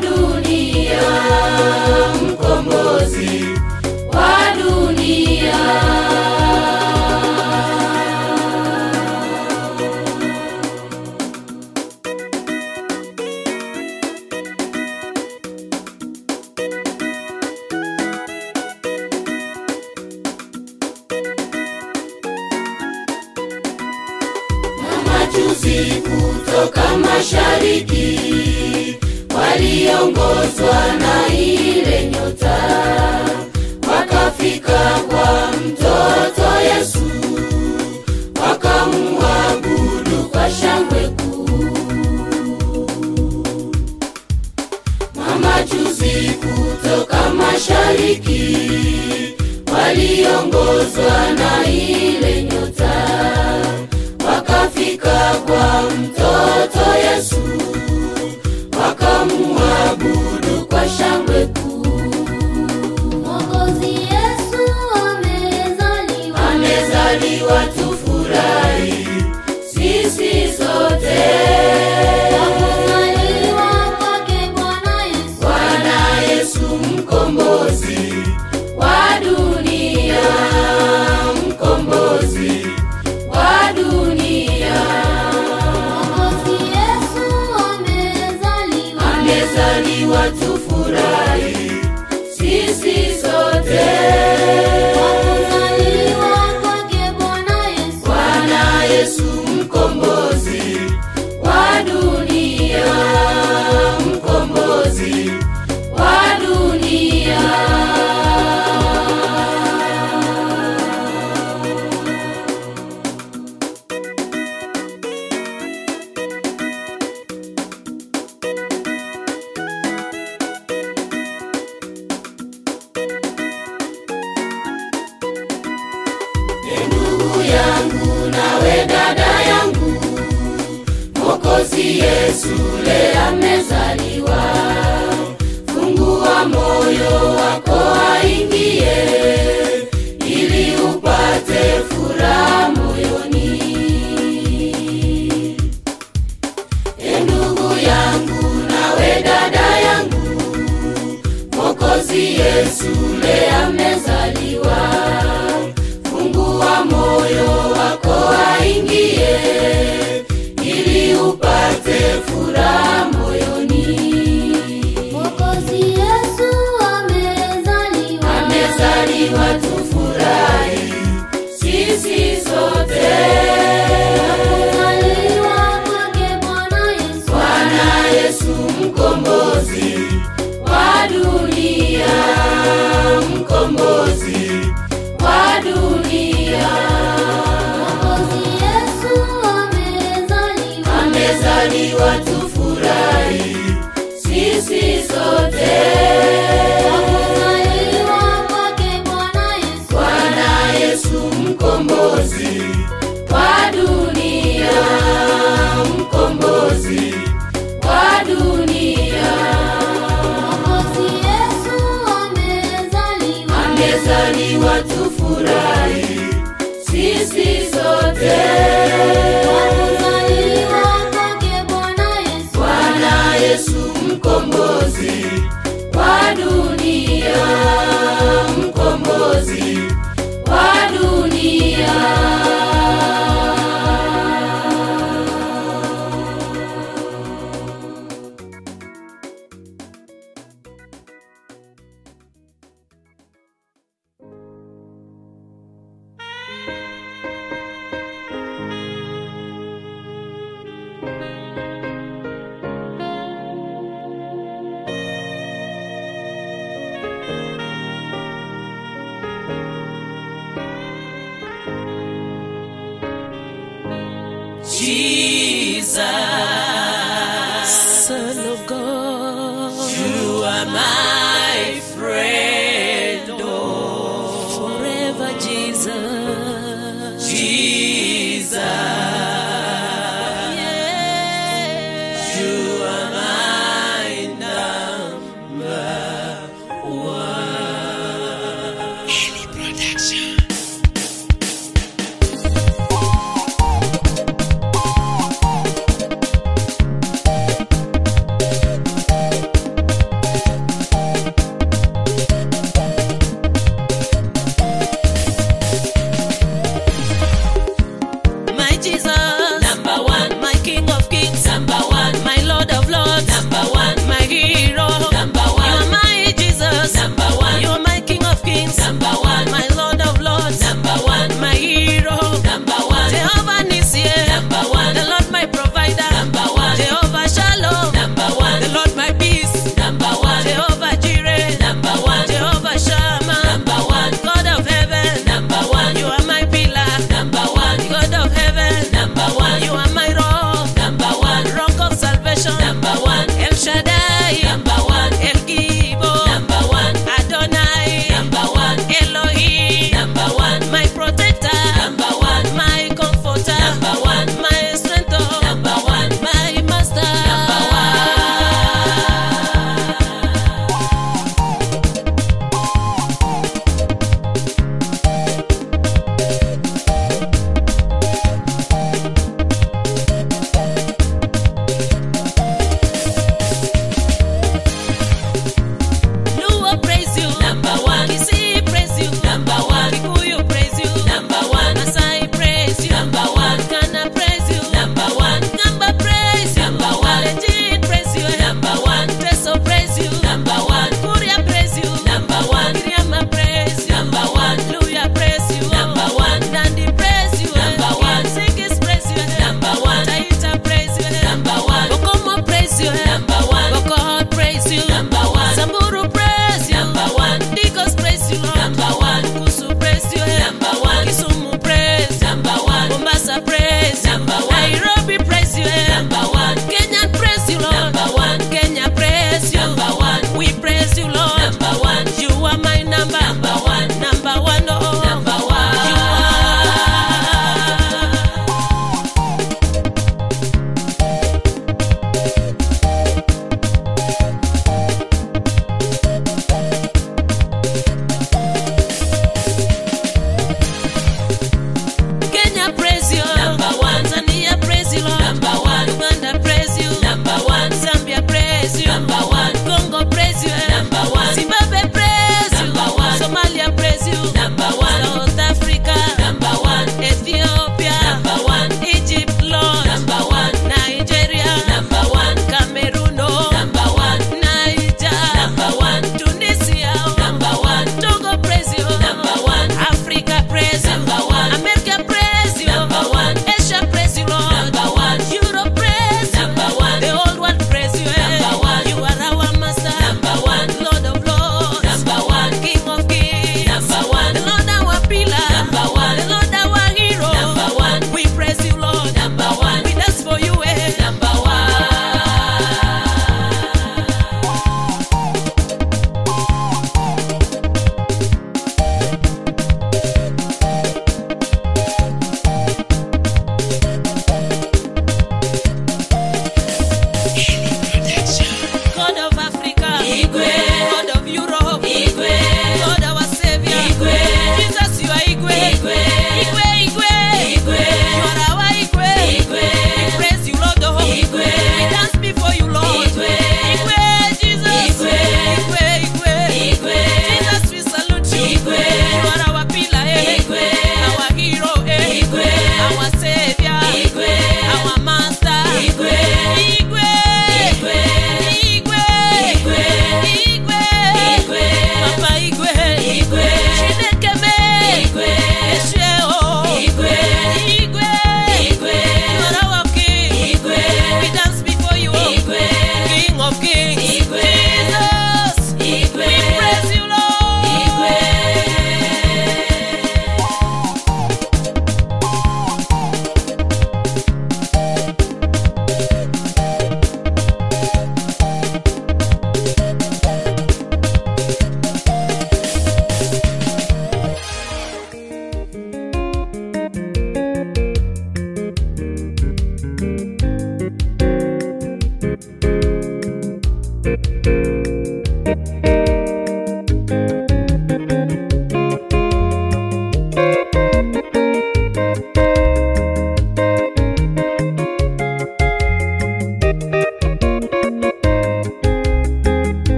Dunia, 0.00 1.02
mkombozi. 2.22 3.44
Wa 4.12 4.54
dunia. 4.62 5.54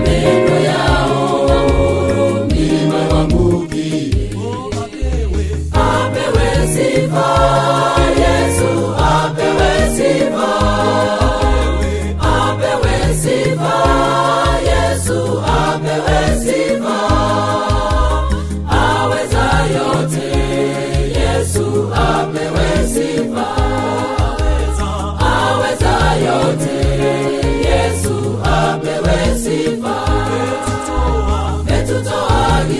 Amen. 0.00 0.49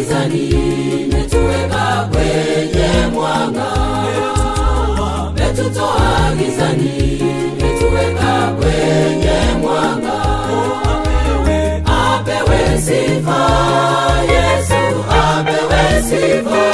gizani 0.00 0.48
imetuweka 0.48 2.08
kwenye 2.12 3.06
mwanga. 3.14 3.70
Metutoa 5.34 6.32
gizani 6.38 7.18
imetuweka 7.18 8.52
kwenye 8.60 9.38
mwanga. 9.60 10.20
Apewe 11.84 12.78
sifa 12.80 13.50
yesu 14.32 15.04
apewe 15.10 16.02
sifa. 16.02 16.70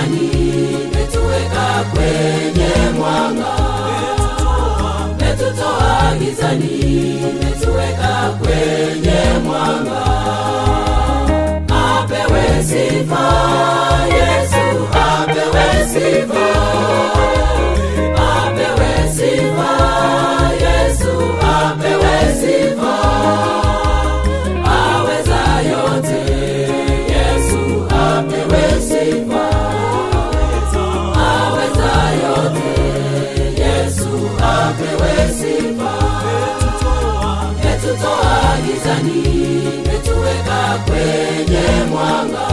gani 0.00 0.30
metuweka 0.94 1.84
kwenye 1.92 2.90
mwanga. 2.98 3.54
Metutoa 5.20 6.14
gizani 6.18 7.18
metuweka 7.40 8.34
kwenye 8.40 9.38
mwanga. 9.44 10.02
Apewe 11.68 12.62
sifa 12.64 13.26
yesu 14.16 14.88
apewe 14.92 15.88
sifa. 15.92 16.46
Apewe 18.16 19.12
sifa 19.12 19.70
yesu 20.62 21.12
apewe 21.42 22.34
sifa. 22.40 22.96
gizani 38.80 39.22
metuweka 39.86 40.78
kwenye 40.86 41.84
mwanga. 41.90 42.46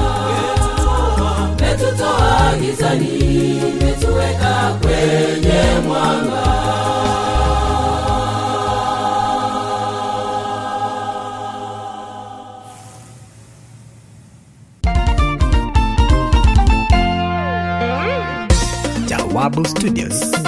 Metutoa 1.62 2.56
gizani 2.62 3.62
metuweka 3.82 4.78
kwenye 4.82 5.88
mwanga. 5.88 6.48
Jawabu 19.08 19.66
Studios. 19.66 20.47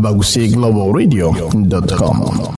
abaguseglobalradio.com. 0.00 2.49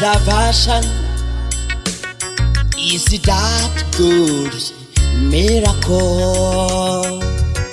my 0.00 0.06
observation. 0.06 0.84
Is 2.76 3.04
that 3.22 3.84
good 3.96 4.54
miracle? 5.30 7.20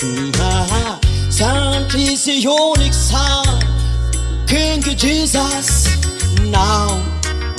Mhm. 0.02 1.00
Something 1.32 2.02
is 2.02 2.28
a 2.28 2.34
unique 2.34 2.94
sound. 2.94 3.64
King 4.48 4.82
Jesus, 4.82 5.88
now 6.52 7.02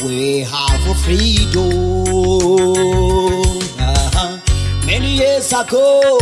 we 0.05 0.41
have 0.41 0.87
a 0.87 0.95
freedom. 0.95 1.73
Uh-huh. 3.79 4.39
Many 4.87 5.17
years 5.23 5.53
ago, 5.53 6.19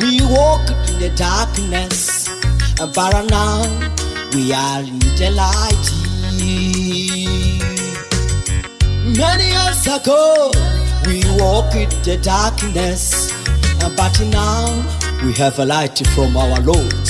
we 0.00 0.20
walked 0.22 0.70
in 0.90 0.98
the 0.98 1.10
darkness, 1.16 2.28
but 2.78 3.22
now 3.30 3.62
we 4.34 4.52
are 4.52 4.80
in 4.80 4.98
the 4.98 5.30
light. 5.30 5.95
Many 9.16 9.48
years 9.48 9.86
ago, 9.86 10.50
we 11.06 11.22
walked 11.40 11.74
in 11.74 11.88
the 12.04 12.18
darkness, 12.22 13.32
uh, 13.82 13.88
but 13.96 14.20
now 14.28 14.66
we 15.24 15.32
have 15.34 15.58
a 15.58 15.64
light 15.64 15.98
from 16.14 16.36
our 16.36 16.60
Lord. 16.60 17.08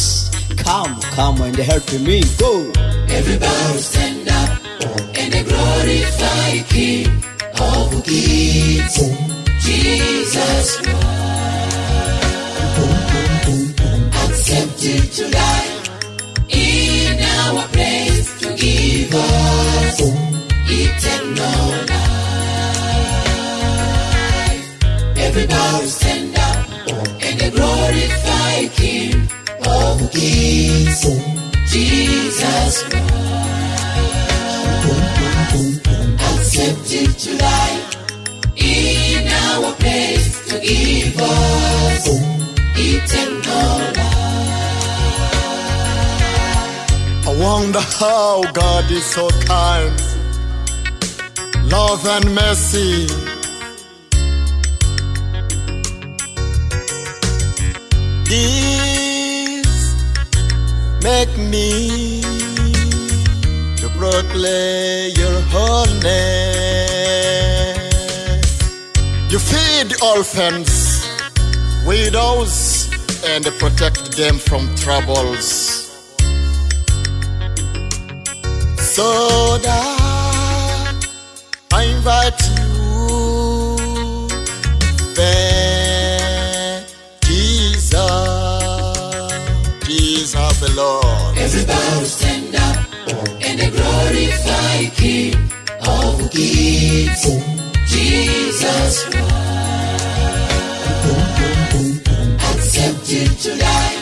Come, 0.57 1.01
come 1.17 1.41
and 1.41 1.57
help 1.57 1.93
me 1.94 2.23
go. 2.39 2.70
Everybody 3.09 3.78
stand 3.78 4.28
up 4.28 4.62
and 5.18 5.49
glorify 5.49 6.59
King 6.68 7.09
of 7.59 8.05
Kings, 8.05 8.97
Jesus 9.65 10.76
Christ. 10.76 11.07
Accepted 14.31 15.12
to 15.12 15.31
die 15.31 15.83
in 16.51 17.18
our 17.20 17.67
place 17.68 18.39
to 18.39 18.55
give 18.55 19.12
us 19.12 20.01
eternal 20.68 21.86
life. 21.86 21.95
Everybody 25.39 25.86
stand 25.86 26.34
up 26.34 26.56
and 27.20 27.52
glorify 27.52 28.68
King 28.68 29.28
of 29.66 30.10
Kings, 30.10 31.05
Jesus 31.70 32.82
Christ. 32.89 33.05
Accepted 36.24 37.10
to 37.18 37.31
life 37.36 37.84
in 38.56 39.28
our 39.28 39.74
place 39.74 40.40
to 40.48 40.58
give 40.58 41.20
us 41.20 42.08
eternal 42.78 43.92
life. 43.92 44.08
I 47.28 47.31
wonder 47.39 47.81
how 47.81 48.40
God 48.52 48.90
is 48.90 49.05
so 49.05 49.28
kind, 49.44 50.00
love 51.70 52.06
and 52.06 52.34
mercy. 52.34 53.25
This 58.28 59.94
make 61.00 61.38
me 61.38 62.20
to 63.76 63.88
proclaim 63.96 65.14
your 65.14 65.40
holiness. 65.42 66.06
You 69.30 69.38
feed 69.38 70.02
orphans, 70.02 71.06
widows, 71.86 72.88
and 73.24 73.44
protect 73.60 74.16
them 74.16 74.38
from 74.38 74.74
troubles. 74.74 75.46
So 78.76 79.58
that 79.58 81.06
I 81.72 81.84
invite 81.84 82.45
glorify 94.76 94.94
King 94.96 95.34
of 95.86 96.30
Kings, 96.30 97.22
Jesus 97.86 99.05
Christ. 99.05 99.24
Accepted 102.50 103.30
to 103.38 103.56
die 103.56 103.96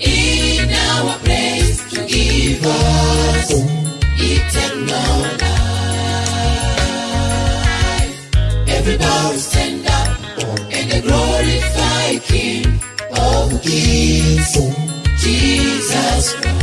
in 0.00 0.70
our 0.70 1.18
place 1.18 1.78
to 1.90 2.06
give 2.06 2.64
us 2.64 3.50
eternal 4.16 5.20
life. 5.40 5.68
Everybody 8.68 9.38
stand 9.38 9.86
up 9.86 10.18
and 10.72 11.02
glorify 11.02 12.18
King 12.26 12.80
of 13.16 13.62
Kings, 13.62 14.52
Jesus 15.20 16.34
Christ. 16.34 16.59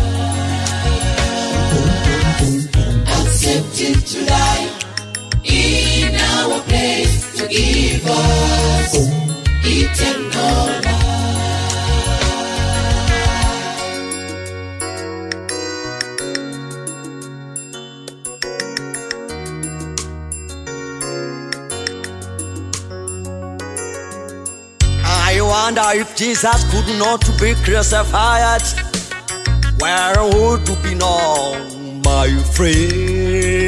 To 3.77 4.25
die 4.25 4.71
in 5.43 6.15
our 6.15 6.59
place 6.61 7.37
to 7.37 7.47
give 7.47 8.07
us 8.07 8.95
eternal. 9.63 10.81
I 25.05 25.39
wonder 25.39 25.81
if 25.93 26.15
Jesus 26.15 26.63
could 26.71 26.97
not 26.97 27.21
be 27.39 27.53
crucified, 27.63 28.63
where 29.79 30.23
would 30.23 30.65
be 30.81 30.95
now, 30.95 31.53
my 32.03 32.29
friend? 32.55 33.66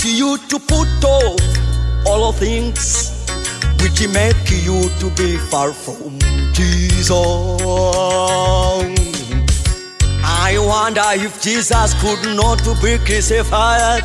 Invite 0.00 0.18
you 0.18 0.38
to 0.48 0.58
put 0.58 1.04
off 1.04 2.06
all 2.06 2.32
things 2.32 3.26
which 3.82 4.08
make 4.08 4.50
you 4.50 4.88
to 4.98 5.10
be 5.10 5.36
far 5.36 5.74
from 5.74 6.18
Jesus. 6.54 7.10
I 10.24 10.56
wonder 10.58 11.02
if 11.12 11.42
Jesus 11.42 11.92
could 12.00 12.34
not 12.34 12.64
be 12.80 12.96
crucified. 13.04 14.04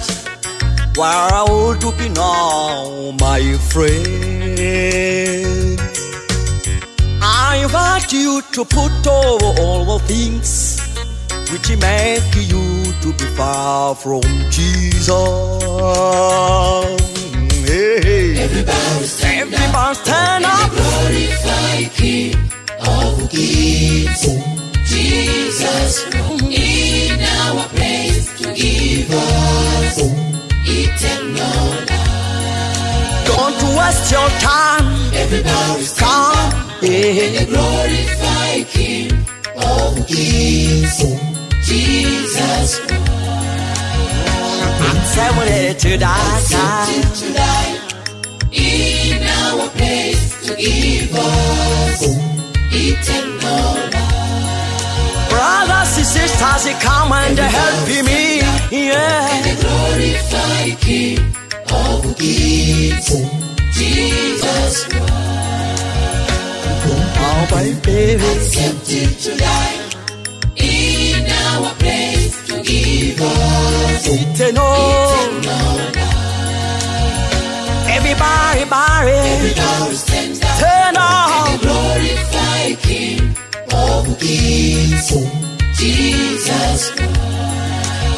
Where 0.98 1.46
would 1.48 1.80
to 1.80 1.92
be 1.94 2.10
now, 2.10 3.12
my 3.22 3.58
friend. 3.70 4.60
I 7.22 7.68
want 7.72 8.12
you 8.12 8.42
to 8.52 8.66
put 8.66 9.08
over 9.08 9.62
all 9.62 9.98
the 9.98 10.00
things 10.06 10.78
which 11.52 11.70
make 11.80 12.36
you 12.36 12.85
to 13.02 13.14
be 13.14 13.26
far 13.36 13.96
from 13.96 14.22
Jesus. 14.50 15.10
Hey, 17.66 18.00
hey. 18.02 18.38
Everybody 18.44 19.06
stand 19.06 19.54
Everybody 19.54 19.96
stand 19.96 20.46
up. 20.46 20.72
glorify 20.72 21.84
King 21.96 22.36
of 22.82 23.30
Kings, 23.30 24.22
Jesus 24.90 26.06
in 26.52 27.20
our 27.22 27.68
place 27.70 28.28
to 28.40 28.54
give 28.54 29.12
us 29.12 29.98
eternal 30.66 31.70
life. 31.90 33.28
Don't 33.28 33.62
waste 33.78 34.12
your 34.12 34.30
time. 34.40 34.86
Everybody 35.14 35.84
stand 35.84 36.06
Come. 36.06 36.64
Yeah. 36.82 37.40
and 37.40 37.48
glorify 37.50 38.64
King 38.72 39.12
of 39.58 40.08
Kings, 40.08 41.02
Jesus 41.66 42.80
Christ. 42.80 43.02
Accepted 44.86 45.80
to 45.80 45.98
die. 45.98 46.42
To 47.16 47.34
die 47.34 47.86
in 48.52 49.24
our 49.24 49.70
place 49.70 50.46
to 50.46 50.56
give 50.56 51.16
us 51.16 52.02
eternal 52.72 53.76
life. 53.90 55.30
Brothers 55.30 55.98
and 55.98 56.06
sisters, 56.06 56.64
come 56.82 57.12
and 57.14 57.40
help 57.40 57.88
me. 58.06 58.40
Yeah. 58.70 59.30
And 59.34 59.60
glorify 59.60 60.76
King 60.86 61.20
of 61.72 62.16
Kings, 62.18 63.10
Jesus 63.74 64.86
Christ. 64.86 65.82
Oh, 66.88 67.48
my 67.52 67.74
baby. 67.82 68.24
Accepted 68.24 69.20
to 69.20 69.38
die 69.38 69.85
our 71.56 71.74
place 71.76 72.36
to 72.48 72.56
give 72.64 73.22
us 73.22 74.08
Eternal. 74.08 74.64
life. 75.46 75.96
Everybody, 77.98 78.60
everybody. 78.62 79.12
Everybody 79.12 79.96
stand 79.96 80.44
up 80.44 80.60
Turn 80.60 80.96
and 80.96 80.98
on. 80.98 81.58
glorify 81.66 82.64
King 82.88 83.22
of 83.74 84.04
Kings, 84.20 85.08
Jesus 85.80 86.82
Christ. 86.92 87.12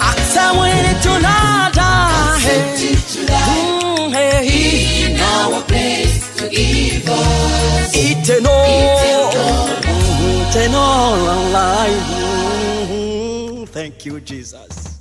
Accepted 0.10 0.96
to 1.04 1.12
not 1.28 1.74
to 1.74 1.80
die 1.80 3.44
Mm, 3.48 4.12
hey. 4.14 4.48
in 5.06 5.20
our 5.20 5.62
place 5.72 6.18
to 6.38 6.44
give 6.50 7.08
us 7.10 7.92
Eternal. 7.96 8.66
eternal 10.50 11.52
life. 11.52 12.37
Thank 13.78 14.08
you, 14.08 14.20
Jesus. 14.20 14.98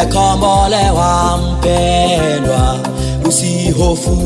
umekombolewa 0.00 1.38
mpendwa, 1.38 2.78
usihofu 3.28 4.16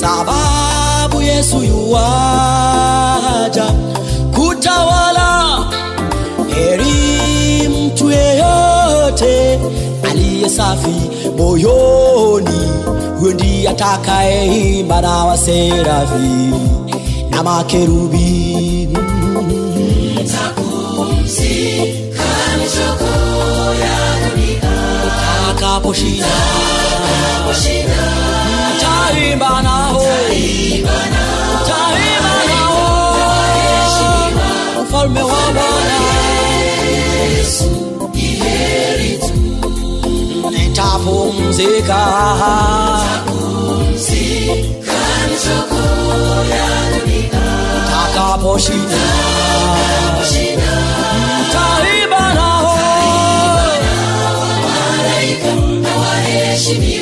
sababu 0.00 1.22
Yesu 1.22 1.56
yuwaja 1.64 3.64
kutawala. 4.34 5.58
Heri 6.54 7.68
mtu 7.68 8.10
yeyote 8.10 9.60
aliye 10.10 10.48
safi 10.48 11.10
moyoni, 11.38 12.70
huyo 13.20 13.34
ndiye 13.34 13.68
atakayeimba 13.68 15.00
na 15.00 15.24
waserafi 15.24 16.52
na 17.30 17.42
makerubi 17.42 18.88
Hoshina, 25.92 26.24
Hoshina, 27.44 27.98
Taibana, 28.80 29.82
She 56.72 57.01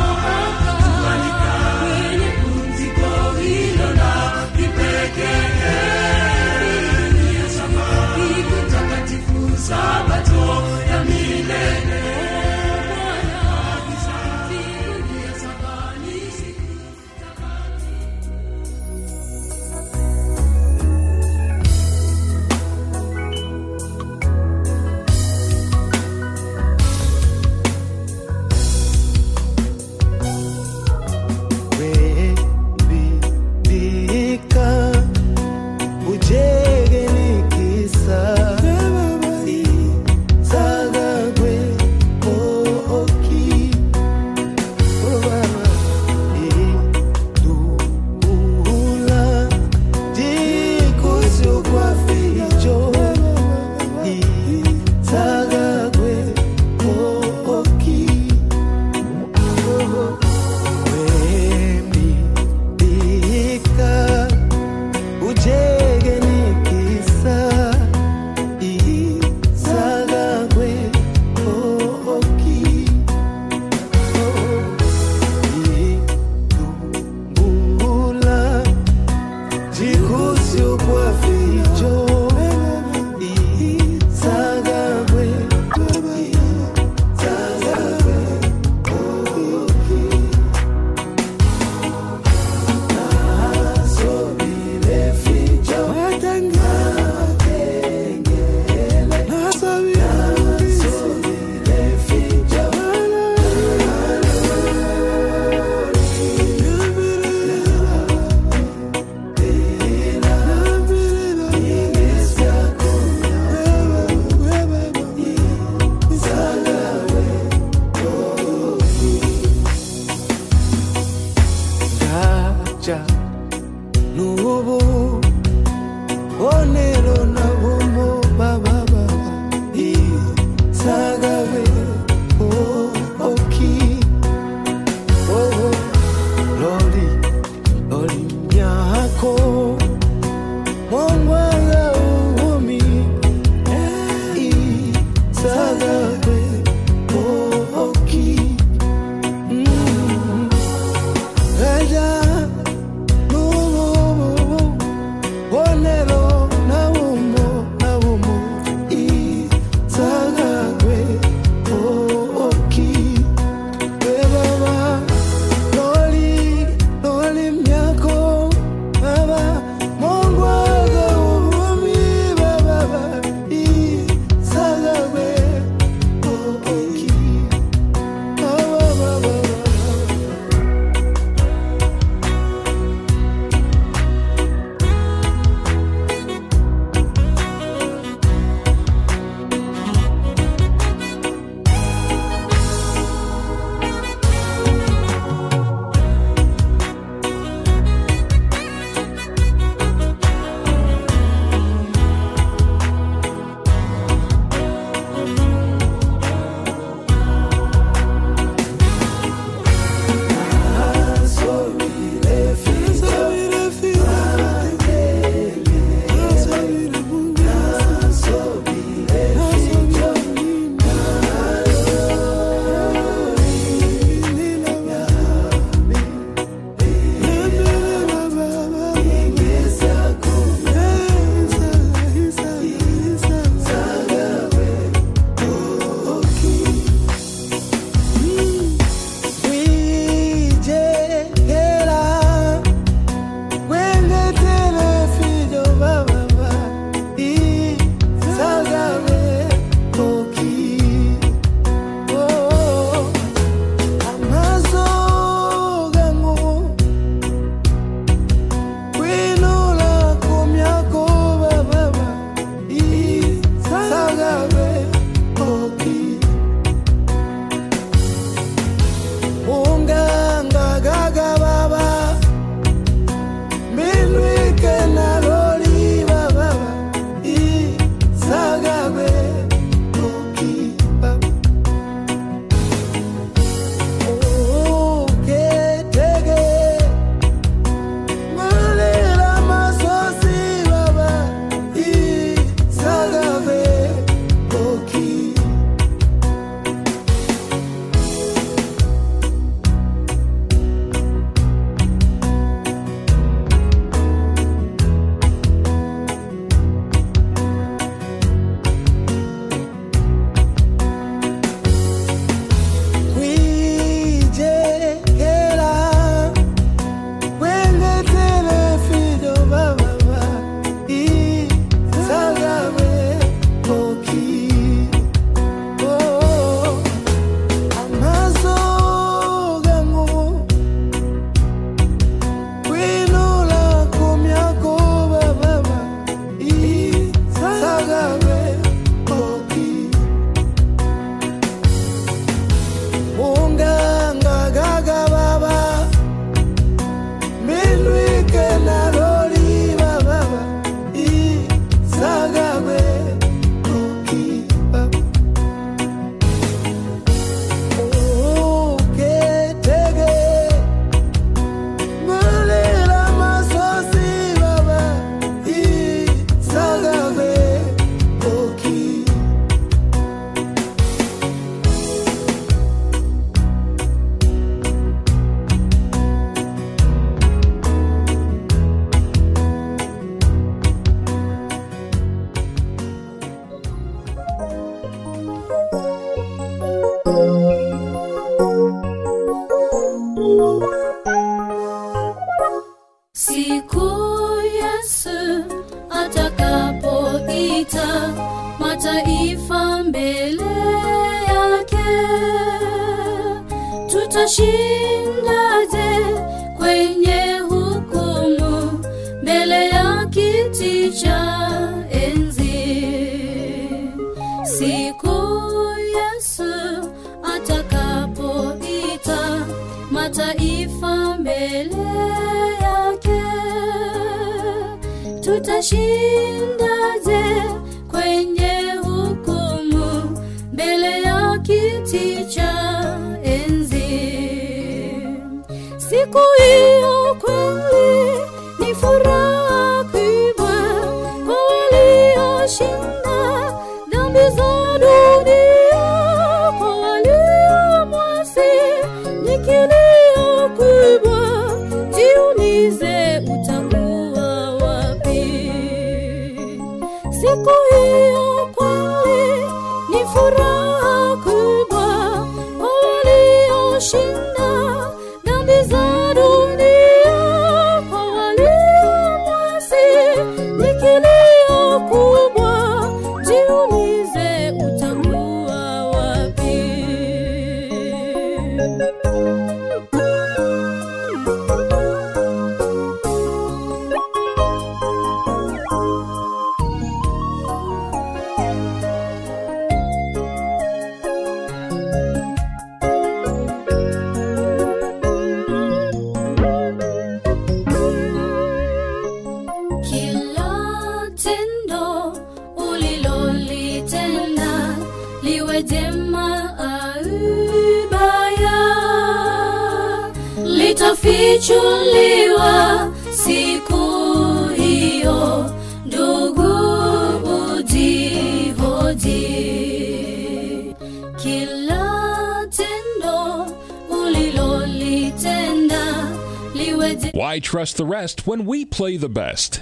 rest 527.91 528.25
when 528.27 528.45
we 528.45 528.65
play 528.65 528.97
the 528.97 529.09
best. 529.09 529.59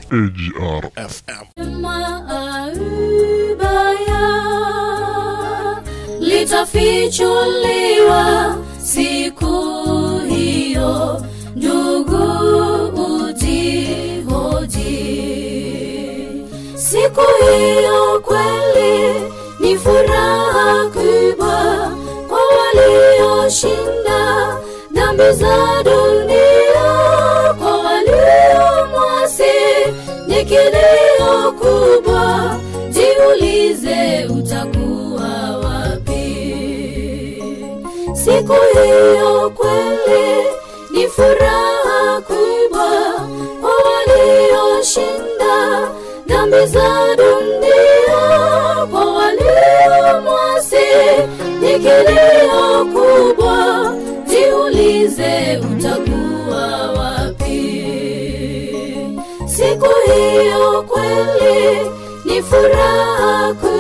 Siku 16.76 17.22
hiyo 17.42 18.09
siku 38.50 38.62
hiyo 38.84 39.50
kweli 39.50 40.44
ni 40.92 41.08
furaha 41.08 42.22
kubwa 42.22 42.90
kwa 43.62 43.72
walioshinda 43.86 45.90
dhambi 46.28 46.66
za 46.66 47.16
dunia, 47.18 48.18
kwa 48.92 49.06
waliomwasi 49.14 50.76
ni 51.62 51.80
kilio 51.80 52.86
kubwa. 52.94 53.94
Jiulize, 54.28 55.62
utakuwa 55.72 56.92
wapi 56.92 57.86
siku 59.46 59.88
hiyo? 60.06 60.86
Kweli 60.88 61.90
ni 62.26 62.42
furaha 62.44 63.54
kubwa 63.54 63.79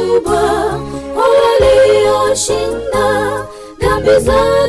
sun. 4.29 4.68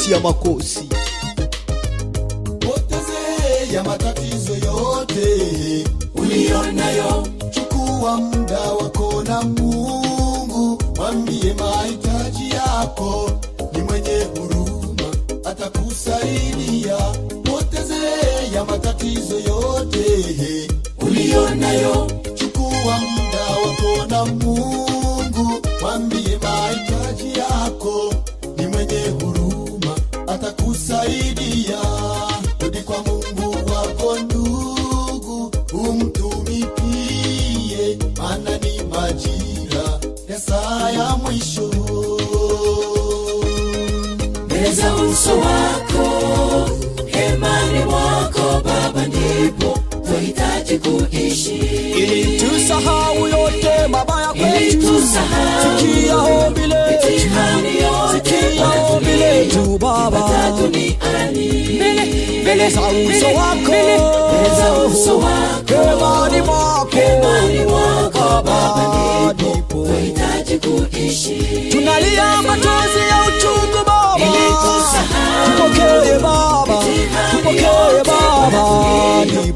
Siyama 0.00 0.32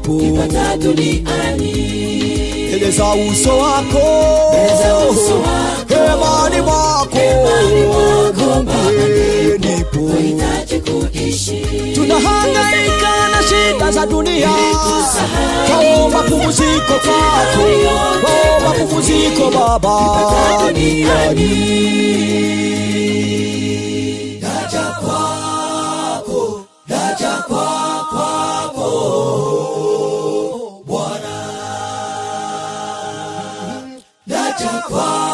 wapo, 0.07 0.19
kipata 0.19 0.77
duniani. 0.77 1.71
Eleza 2.73 3.05
uso 3.13 3.57
wako, 3.57 3.99
hemani 5.89 6.61
mwako, 6.61 7.19
nipo. 9.59 10.11
Tunahangaika 11.95 13.29
na 13.31 13.43
shida 13.49 13.91
za 13.91 14.05
dunia, 14.05 14.49
twaomba 15.67 16.19
pumziko 16.21 16.93
kwako, 16.93 17.63
twaomba 18.21 18.71
pumziko 18.89 19.51
Baba. 19.51 20.61
Duniani. 20.67 21.75
Naja 24.41 24.95
Whoa! 34.87 35.24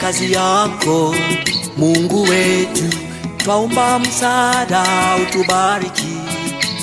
Kazi 0.00 0.32
yako 0.32 1.14
mungu 1.76 2.22
wetu 2.22 2.84
twaomba 3.36 3.98
msaada 3.98 4.84
utubariki. 5.22 6.16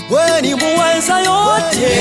Weni 0.10 0.56
muweza 0.56 1.20
yote. 1.20 1.94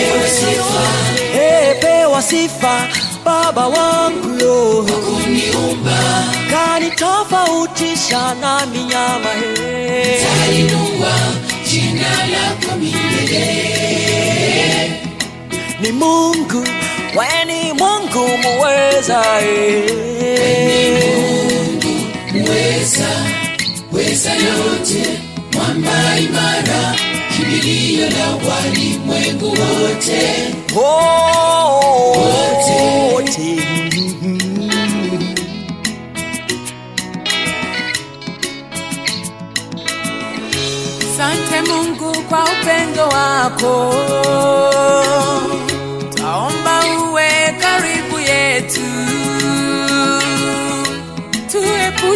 Eh, 1.35 1.77
pewa 1.81 2.23
sifa 2.23 2.89
baba 3.25 3.67
wangu 3.67 4.41
yo 4.41 4.87
kanitofautisha 6.51 8.35
na 8.35 8.67
minyama 8.67 9.31
he. 9.31 10.19
Tainua 10.25 11.15
jina 11.71 12.09
lako 12.27 12.77
milele. 12.79 13.45
ni 15.81 15.93
mungu 15.93 16.65
weni 17.17 17.73
mungu 17.73 18.29
muweza 18.43 19.23
eh. 19.41 19.91
Weza, 22.35 23.09
weza 23.93 24.33
yote, 24.33 25.21
mwamba 25.53 26.19
imara, 26.19 26.95
kimbilio 27.37 28.11
la 28.11 28.27
walimwengu 28.49 29.47
wote. 29.49 30.55
wote 30.75 31.95
Sante 41.17 41.61
Mungu 41.69 42.23
kwa 42.29 42.45
upendo 42.45 43.03
wako, 43.09 43.95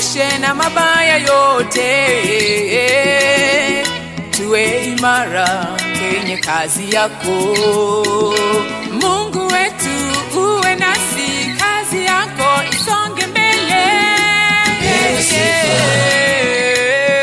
tuepushe 0.09 0.39
na 0.39 0.55
mabaya 0.55 1.17
yote, 1.19 1.93
tuwe 4.31 4.85
imara 4.87 5.67
kwenye 5.99 6.37
kazi 6.37 6.95
yako. 6.95 7.55
Mungu 8.93 9.47
wetu 9.47 10.39
uwe 10.41 10.75
nasi, 10.75 11.57
kazi 11.59 12.05
yako 12.05 12.62
isonge 12.73 13.27
mbele. 13.27 13.85
Pewa 14.81 15.23
sifa. 15.23 16.08